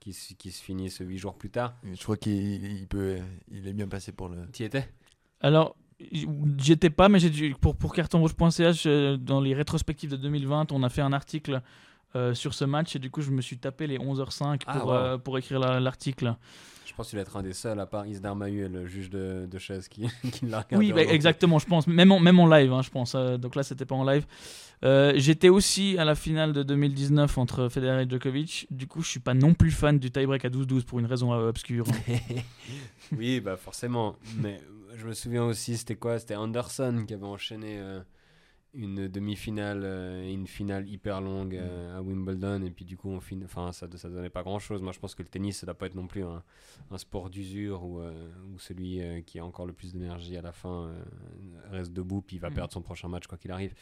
qui, 0.00 0.12
se- 0.12 0.34
qui 0.34 0.50
se 0.50 0.62
finissent 0.62 0.98
8 1.00 1.18
jours 1.18 1.34
plus 1.34 1.50
tard. 1.50 1.74
Je 1.84 2.02
crois 2.02 2.16
qu'il 2.16 2.64
il 2.64 2.86
peut, 2.88 3.18
il 3.52 3.68
est 3.68 3.72
bien 3.72 3.86
passé 3.88 4.12
pour 4.12 4.28
le. 4.28 4.38
Tu 4.52 4.62
y 4.62 4.66
étais? 4.66 4.88
Alors, 5.40 5.76
j'y 6.58 6.72
étais 6.72 6.90
pas, 6.90 7.08
mais 7.08 7.18
j'ai 7.20 7.30
dû- 7.30 7.54
pour, 7.60 7.76
pour 7.76 7.94
cartonrouge.ch, 7.94 8.84
euh, 8.86 9.16
dans 9.16 9.40
les 9.40 9.54
rétrospectives 9.54 10.10
de 10.10 10.16
2020, 10.16 10.72
on 10.72 10.82
a 10.82 10.88
fait 10.88 11.02
un 11.02 11.12
article 11.12 11.62
euh, 12.16 12.34
sur 12.34 12.54
ce 12.54 12.64
match 12.64 12.96
et 12.96 12.98
du 12.98 13.10
coup, 13.10 13.20
je 13.22 13.30
me 13.30 13.40
suis 13.40 13.58
tapé 13.58 13.86
les 13.86 13.98
11h05 13.98 14.62
Ah, 14.66 14.78
pour, 14.78 14.88
wow. 14.88 14.94
euh, 14.94 15.18
pour 15.18 15.38
écrire 15.38 15.60
la- 15.60 15.78
l'article. 15.80 16.34
Je 16.90 16.94
pense 16.96 17.06
que 17.06 17.10
tu 17.10 17.16
vas 17.16 17.22
être 17.22 17.36
un 17.36 17.42
des 17.42 17.52
seuls, 17.52 17.78
à 17.78 17.86
part 17.86 18.04
Mahu 18.34 18.64
et 18.64 18.68
le 18.68 18.84
juge 18.84 19.10
de, 19.10 19.46
de 19.48 19.58
chaise 19.58 19.86
qui, 19.86 20.08
qui 20.32 20.46
l'a 20.46 20.62
regardé. 20.62 20.76
Oui, 20.76 20.92
bah, 20.92 21.02
exactement, 21.02 21.60
je 21.60 21.66
pense. 21.66 21.86
Même 21.86 22.10
en, 22.10 22.18
même 22.18 22.40
en 22.40 22.48
live, 22.48 22.72
hein, 22.72 22.82
je 22.82 22.90
pense. 22.90 23.14
Euh, 23.14 23.36
donc 23.36 23.54
là, 23.54 23.62
c'était 23.62 23.84
pas 23.84 23.94
en 23.94 24.04
live. 24.04 24.26
Euh, 24.84 25.12
J'étais 25.14 25.50
aussi 25.50 25.96
à 25.98 26.04
la 26.04 26.16
finale 26.16 26.52
de 26.52 26.64
2019 26.64 27.38
entre 27.38 27.68
Federer 27.68 28.02
et 28.02 28.10
Djokovic. 28.10 28.66
Du 28.72 28.88
coup, 28.88 29.02
je 29.02 29.08
suis 29.08 29.20
pas 29.20 29.34
non 29.34 29.54
plus 29.54 29.70
fan 29.70 30.00
du 30.00 30.10
tie-break 30.10 30.44
à 30.44 30.48
12-12 30.48 30.84
pour 30.84 30.98
une 30.98 31.06
raison 31.06 31.32
euh, 31.32 31.48
obscure. 31.48 31.86
oui, 33.16 33.38
bah 33.38 33.56
forcément. 33.56 34.16
Mais 34.38 34.58
je 34.96 35.06
me 35.06 35.12
souviens 35.12 35.44
aussi, 35.44 35.76
c'était 35.76 35.94
quoi? 35.96 36.18
C'était 36.18 36.34
Anderson 36.34 37.04
qui 37.06 37.14
avait 37.14 37.24
enchaîné 37.24 37.78
euh, 37.78 38.00
une 38.72 39.08
demi-finale 39.08 39.82
euh, 39.84 40.22
et 40.22 40.32
une 40.32 40.46
finale 40.46 40.88
hyper 40.88 41.20
longue 41.20 41.56
euh, 41.56 41.98
à 41.98 42.02
Wimbledon. 42.02 42.62
Et 42.62 42.70
puis 42.70 42.84
du 42.84 42.96
coup, 42.96 43.08
on 43.10 43.20
fin... 43.20 43.36
enfin, 43.44 43.72
ça 43.72 43.86
ne 43.88 44.14
donnait 44.14 44.30
pas 44.30 44.42
grand-chose. 44.42 44.80
Moi, 44.82 44.92
je 44.92 44.98
pense 45.00 45.14
que 45.14 45.22
le 45.22 45.28
tennis, 45.28 45.58
ça 45.58 45.66
doit 45.66 45.74
pas 45.76 45.86
être 45.86 45.94
non 45.96 46.06
plus 46.06 46.22
un, 46.22 46.42
un 46.90 46.98
sport 46.98 47.30
d'usure 47.30 47.82
où, 47.84 48.00
euh, 48.00 48.12
où 48.52 48.58
celui 48.58 49.02
euh, 49.02 49.20
qui 49.22 49.38
a 49.38 49.44
encore 49.44 49.66
le 49.66 49.72
plus 49.72 49.92
d'énergie 49.92 50.36
à 50.36 50.42
la 50.42 50.52
fin 50.52 50.86
euh, 50.86 51.02
reste 51.70 51.92
debout 51.92 52.22
puis 52.22 52.36
il 52.36 52.40
va 52.40 52.48
Mhm. 52.50 52.54
perdre 52.54 52.72
son 52.72 52.82
prochain 52.82 53.08
match 53.08 53.26
quoi 53.26 53.38
qu'il 53.38 53.50
arrive. 53.50 53.74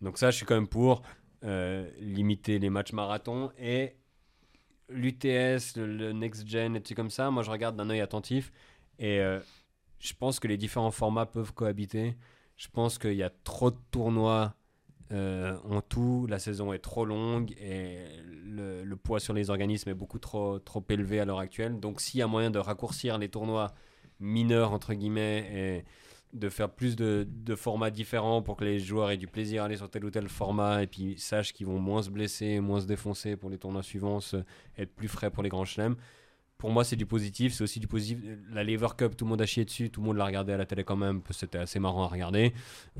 Donc 0.00 0.18
ça, 0.18 0.30
je 0.30 0.36
suis 0.36 0.46
quand 0.46 0.56
même 0.56 0.68
pour 0.68 1.02
euh, 1.44 1.88
limiter 2.00 2.58
les 2.58 2.70
matchs 2.70 2.92
marathons 2.92 3.52
et 3.58 3.94
l'UTS, 4.88 5.76
le, 5.76 5.86
le 5.86 6.12
Next 6.12 6.46
Gen 6.48 6.76
et 6.76 6.82
tout 6.82 6.94
comme 6.94 7.10
ça. 7.10 7.30
Moi, 7.30 7.42
je 7.42 7.50
regarde 7.50 7.76
d'un 7.76 7.88
œil 7.90 8.00
attentif 8.00 8.52
et 8.98 9.20
euh, 9.20 9.40
je 9.98 10.12
pense 10.14 10.40
que 10.40 10.48
les 10.48 10.56
différents 10.56 10.90
formats 10.90 11.26
peuvent 11.26 11.52
cohabiter. 11.54 12.16
Je 12.56 12.68
pense 12.68 12.98
qu'il 12.98 13.14
y 13.14 13.22
a 13.22 13.30
trop 13.44 13.70
de 13.70 13.78
tournois 13.90 14.54
euh, 15.12 15.56
en 15.68 15.80
tout. 15.80 16.26
La 16.28 16.38
saison 16.38 16.72
est 16.72 16.78
trop 16.78 17.04
longue 17.04 17.52
et 17.60 17.98
le, 18.44 18.94
poids 18.94 19.20
sur 19.20 19.34
les 19.34 19.50
organismes 19.50 19.90
est 19.90 19.94
beaucoup 19.94 20.18
trop, 20.18 20.58
trop 20.58 20.84
élevé 20.88 21.20
à 21.20 21.24
l'heure 21.24 21.38
actuelle. 21.38 21.80
Donc, 21.80 22.00
s'il 22.00 22.20
y 22.20 22.22
a 22.22 22.26
moyen 22.26 22.50
de 22.50 22.58
raccourcir 22.58 23.18
les 23.18 23.28
tournois 23.28 23.72
mineurs, 24.20 24.72
entre 24.72 24.94
guillemets, 24.94 25.48
et 25.52 25.84
de 26.36 26.48
faire 26.48 26.70
plus 26.70 26.96
de, 26.96 27.26
de 27.28 27.54
formats 27.54 27.90
différents 27.90 28.42
pour 28.42 28.56
que 28.56 28.64
les 28.64 28.78
joueurs 28.78 29.10
aient 29.10 29.18
du 29.18 29.26
plaisir 29.26 29.62
à 29.62 29.66
aller 29.66 29.76
sur 29.76 29.90
tel 29.90 30.04
ou 30.04 30.10
tel 30.10 30.28
format 30.28 30.82
et 30.82 30.86
puis 30.86 31.18
sachent 31.18 31.52
qu'ils 31.52 31.66
vont 31.66 31.78
moins 31.78 32.02
se 32.02 32.10
blesser, 32.10 32.60
moins 32.60 32.80
se 32.80 32.86
défoncer 32.86 33.36
pour 33.36 33.50
les 33.50 33.58
tournois 33.58 33.82
suivants, 33.82 34.20
être 34.78 34.94
plus 34.94 35.08
frais 35.08 35.30
pour 35.30 35.42
les 35.42 35.50
grands 35.50 35.66
chelems. 35.66 35.96
Pour 36.62 36.70
moi, 36.70 36.84
c'est 36.84 36.94
du 36.94 37.06
positif. 37.06 37.54
C'est 37.54 37.64
aussi 37.64 37.80
du 37.80 37.88
positif. 37.88 38.18
La 38.52 38.62
Lever 38.62 38.86
Cup, 38.96 39.16
tout 39.16 39.24
le 39.24 39.30
monde 39.30 39.42
a 39.42 39.46
chié 39.46 39.64
dessus. 39.64 39.90
Tout 39.90 40.00
le 40.00 40.06
monde 40.06 40.16
l'a 40.16 40.24
regardé 40.24 40.52
à 40.52 40.56
la 40.56 40.64
télé 40.64 40.84
quand 40.84 40.94
même. 40.94 41.20
C'était 41.30 41.58
assez 41.58 41.80
marrant 41.80 42.04
à 42.04 42.06
regarder. 42.06 42.54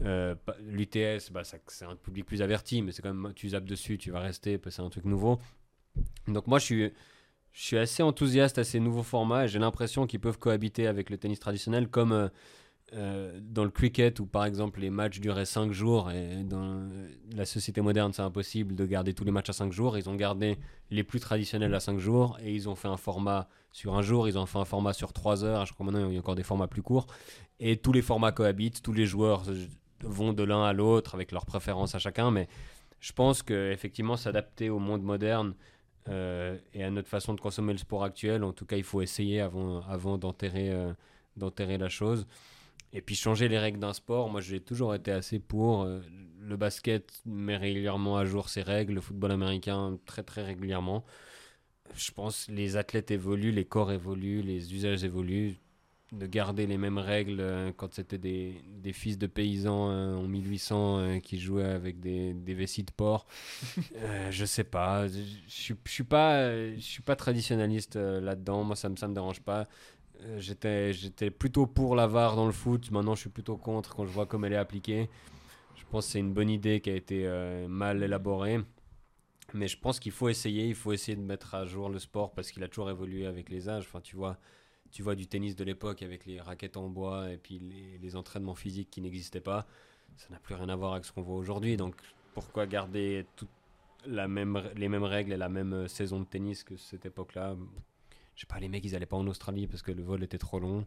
Euh, 0.04 0.34
L'UTS, 0.66 1.30
bah, 1.30 1.42
c'est 1.44 1.84
un 1.84 1.94
public 1.94 2.26
plus 2.26 2.42
averti, 2.42 2.82
mais 2.82 2.90
c'est 2.90 3.02
quand 3.02 3.14
même, 3.14 3.32
tu 3.34 3.50
zappes 3.50 3.64
dessus, 3.64 3.98
tu 3.98 4.10
vas 4.10 4.18
rester, 4.18 4.60
c'est 4.68 4.82
un 4.82 4.90
truc 4.90 5.04
nouveau. 5.04 5.38
Donc 6.26 6.48
moi, 6.48 6.58
je 6.58 6.64
suis, 6.64 6.92
je 7.52 7.62
suis 7.62 7.78
assez 7.78 8.02
enthousiaste 8.02 8.58
à 8.58 8.64
ces 8.64 8.80
nouveaux 8.80 9.04
formats 9.04 9.44
et 9.44 9.48
j'ai 9.48 9.60
l'impression 9.60 10.08
qu'ils 10.08 10.18
peuvent 10.18 10.40
cohabiter 10.40 10.88
avec 10.88 11.08
le 11.08 11.16
tennis 11.16 11.38
traditionnel, 11.38 11.86
comme 11.86 12.10
euh, 12.10 12.28
euh, 12.94 13.40
dans 13.40 13.64
le 13.64 13.70
cricket 13.70 14.20
où 14.20 14.26
par 14.26 14.44
exemple 14.44 14.80
les 14.80 14.90
matchs 14.90 15.18
duraient 15.20 15.46
5 15.46 15.72
jours 15.72 16.10
et 16.10 16.42
dans 16.44 16.88
la 17.34 17.46
société 17.46 17.80
moderne 17.80 18.12
c'est 18.12 18.22
impossible 18.22 18.74
de 18.74 18.84
garder 18.84 19.14
tous 19.14 19.24
les 19.24 19.30
matchs 19.30 19.48
à 19.48 19.54
5 19.54 19.72
jours. 19.72 19.96
Ils 19.96 20.10
ont 20.10 20.14
gardé 20.14 20.58
les 20.90 21.02
plus 21.02 21.18
traditionnels 21.18 21.74
à 21.74 21.80
5 21.80 21.98
jours 21.98 22.38
et 22.42 22.54
ils 22.54 22.68
ont 22.68 22.74
fait 22.74 22.88
un 22.88 22.98
format 22.98 23.48
sur 23.70 23.94
un 23.94 24.02
jour, 24.02 24.28
ils 24.28 24.38
ont 24.38 24.44
fait 24.44 24.58
un 24.58 24.66
format 24.66 24.92
sur 24.92 25.12
3 25.14 25.42
heures. 25.42 25.64
Je 25.64 25.72
crois 25.72 25.86
maintenant 25.86 26.06
il 26.08 26.14
y 26.14 26.16
a 26.16 26.20
encore 26.20 26.34
des 26.34 26.42
formats 26.42 26.66
plus 26.66 26.82
courts 26.82 27.06
et 27.60 27.78
tous 27.78 27.92
les 27.92 28.02
formats 28.02 28.32
cohabitent, 28.32 28.82
tous 28.82 28.92
les 28.92 29.06
joueurs 29.06 29.44
euh, 29.48 29.66
vont 30.00 30.32
de 30.32 30.42
l'un 30.42 30.64
à 30.64 30.72
l'autre 30.72 31.14
avec 31.14 31.32
leurs 31.32 31.46
préférences 31.46 31.94
à 31.94 31.98
chacun, 31.98 32.30
mais 32.30 32.48
je 33.00 33.12
pense 33.12 33.42
que 33.42 33.72
effectivement 33.72 34.16
s'adapter 34.16 34.68
au 34.68 34.78
monde 34.78 35.02
moderne 35.02 35.54
euh, 36.08 36.58
et 36.74 36.84
à 36.84 36.90
notre 36.90 37.08
façon 37.08 37.32
de 37.32 37.40
consommer 37.40 37.72
le 37.72 37.78
sport 37.78 38.04
actuel, 38.04 38.44
en 38.44 38.52
tout 38.52 38.66
cas 38.66 38.76
il 38.76 38.84
faut 38.84 39.00
essayer 39.00 39.40
avant, 39.40 40.18
d'enterrer 40.18 41.78
la 41.78 41.88
chose. 41.88 42.26
Et 42.92 43.00
puis 43.00 43.14
changer 43.14 43.48
les 43.48 43.58
règles 43.58 43.78
d'un 43.78 43.92
sport, 43.94 44.28
moi 44.30 44.40
j'ai 44.40 44.60
toujours 44.60 44.94
été 44.94 45.12
assez 45.12 45.38
pour. 45.38 45.82
euh, 45.82 46.00
le 46.44 46.56
basket 46.56 47.22
met 47.24 47.56
régulièrement 47.56 48.16
à 48.18 48.24
jour 48.24 48.48
ses 48.48 48.62
règles, 48.62 48.94
le 48.94 49.00
football 49.00 49.30
américain 49.32 49.98
très 50.06 50.22
très 50.24 50.42
régulièrement. 50.44 51.04
Je 51.96 52.10
pense 52.12 52.48
les 52.48 52.76
athlètes 52.76 53.10
évoluent, 53.10 53.52
les 53.52 53.64
corps 53.66 53.92
évoluent, 53.92 54.42
les 54.42 54.74
usages 54.74 55.04
évoluent. 55.04 55.56
De 56.12 56.26
garder 56.26 56.66
les 56.66 56.78
mêmes 56.78 56.98
règles 56.98 57.40
euh, 57.40 57.72
quand 57.76 57.94
c'était 57.94 58.18
des, 58.18 58.62
des 58.68 58.92
fils 58.92 59.18
de 59.18 59.26
paysans 59.26 59.90
euh, 59.90 60.14
en 60.16 60.24
1800 60.28 60.98
euh, 61.00 61.18
qui 61.20 61.40
jouaient 61.40 61.64
avec 61.64 62.00
des, 62.00 62.34
des 62.34 62.54
vessies 62.54 62.84
de 62.84 62.92
porc, 62.92 63.26
je 64.30 64.44
sais 64.44 64.64
pas. 64.64 65.08
Je 65.08 65.20
suis 65.86 66.04
pas, 66.04 66.52
je 66.74 66.80
suis 66.80 67.02
pas 67.02 67.16
traditionnaliste 67.16 67.96
là-dedans. 67.96 68.64
Moi, 68.64 68.76
ça 68.76 68.88
me, 68.88 68.96
ça 68.96 69.08
me 69.08 69.14
dérange 69.14 69.40
pas. 69.40 69.68
Euh, 70.24 70.40
J'étais, 70.40 70.92
j'étais 70.92 71.30
plutôt 71.30 71.66
pour 71.66 71.94
la 71.96 72.06
VAR 72.06 72.36
dans 72.36 72.46
le 72.46 72.52
foot. 72.52 72.90
Maintenant, 72.90 73.14
je 73.14 73.20
suis 73.20 73.30
plutôt 73.30 73.56
contre 73.56 73.94
quand 73.94 74.06
je 74.06 74.12
vois 74.12 74.26
comme 74.26 74.44
elle 74.44 74.52
est 74.52 74.56
appliquée. 74.56 75.08
Je 75.76 75.84
pense 75.90 76.06
que 76.06 76.12
c'est 76.12 76.20
une 76.20 76.32
bonne 76.32 76.50
idée 76.50 76.80
qui 76.80 76.90
a 76.90 76.94
été 76.94 77.26
euh, 77.26 77.68
mal 77.68 78.02
élaborée. 78.02 78.60
Mais 79.54 79.68
je 79.68 79.78
pense 79.78 80.00
qu'il 80.00 80.12
faut 80.12 80.28
essayer, 80.28 80.68
il 80.68 80.74
faut 80.74 80.92
essayer 80.92 81.16
de 81.16 81.22
mettre 81.22 81.54
à 81.54 81.66
jour 81.66 81.90
le 81.90 81.98
sport 81.98 82.32
parce 82.32 82.50
qu'il 82.50 82.62
a 82.64 82.68
toujours 82.68 82.90
évolué 82.90 83.26
avec 83.26 83.50
les 83.50 83.68
âges. 83.68 83.84
Enfin, 83.86 84.00
tu 84.00 84.16
vois, 84.16 84.38
tu 84.90 85.02
vois 85.02 85.14
du 85.14 85.26
tennis 85.26 85.56
de 85.56 85.64
l'époque 85.64 86.02
avec 86.02 86.24
les 86.26 86.40
raquettes 86.40 86.76
en 86.76 86.88
bois 86.88 87.30
et 87.30 87.36
puis 87.36 87.60
les, 88.00 88.16
entraînements 88.16 88.54
physiques 88.54 88.90
qui 88.90 89.00
n'existaient 89.00 89.40
pas. 89.40 89.66
Ça 90.16 90.28
n'a 90.30 90.38
plus 90.38 90.54
rien 90.54 90.68
à 90.68 90.76
voir 90.76 90.92
avec 90.92 91.04
ce 91.04 91.12
qu'on 91.12 91.22
voit 91.22 91.36
aujourd'hui. 91.36 91.76
Donc, 91.76 91.96
pourquoi 92.34 92.66
garder 92.66 93.26
la 94.06 94.28
même, 94.28 94.62
les 94.76 94.88
mêmes 94.88 95.04
règles 95.04 95.32
et 95.32 95.36
la 95.36 95.48
même 95.48 95.72
euh, 95.72 95.88
saison 95.88 96.20
de 96.20 96.24
tennis 96.24 96.64
que 96.64 96.76
cette 96.76 97.04
époque-là? 97.04 97.56
Je 98.34 98.40
sais 98.42 98.46
pas, 98.46 98.58
les 98.58 98.68
mecs, 98.68 98.84
ils 98.84 98.94
allaient 98.96 99.06
pas 99.06 99.16
en 99.16 99.26
Australie 99.26 99.66
parce 99.66 99.82
que 99.82 99.92
le 99.92 100.02
vol 100.02 100.22
était 100.22 100.38
trop 100.38 100.58
long. 100.58 100.86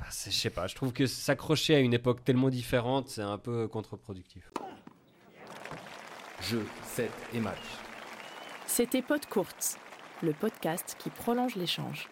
Enfin, 0.00 0.10
je 0.30 0.30
sais 0.30 0.50
pas, 0.50 0.66
je 0.66 0.74
trouve 0.74 0.92
que 0.92 1.06
s'accrocher 1.06 1.74
à 1.74 1.80
une 1.80 1.94
époque 1.94 2.24
tellement 2.24 2.48
différente, 2.48 3.08
c'est 3.08 3.22
un 3.22 3.38
peu 3.38 3.68
contre-productif. 3.68 4.50
Jeu, 6.42 6.66
set 6.84 7.12
et 7.32 7.40
match. 7.40 7.62
C'était 8.66 9.02
Pod 9.02 9.24
Courte, 9.26 9.78
le 10.22 10.32
podcast 10.32 10.96
qui 10.98 11.10
prolonge 11.10 11.54
l'échange. 11.56 12.08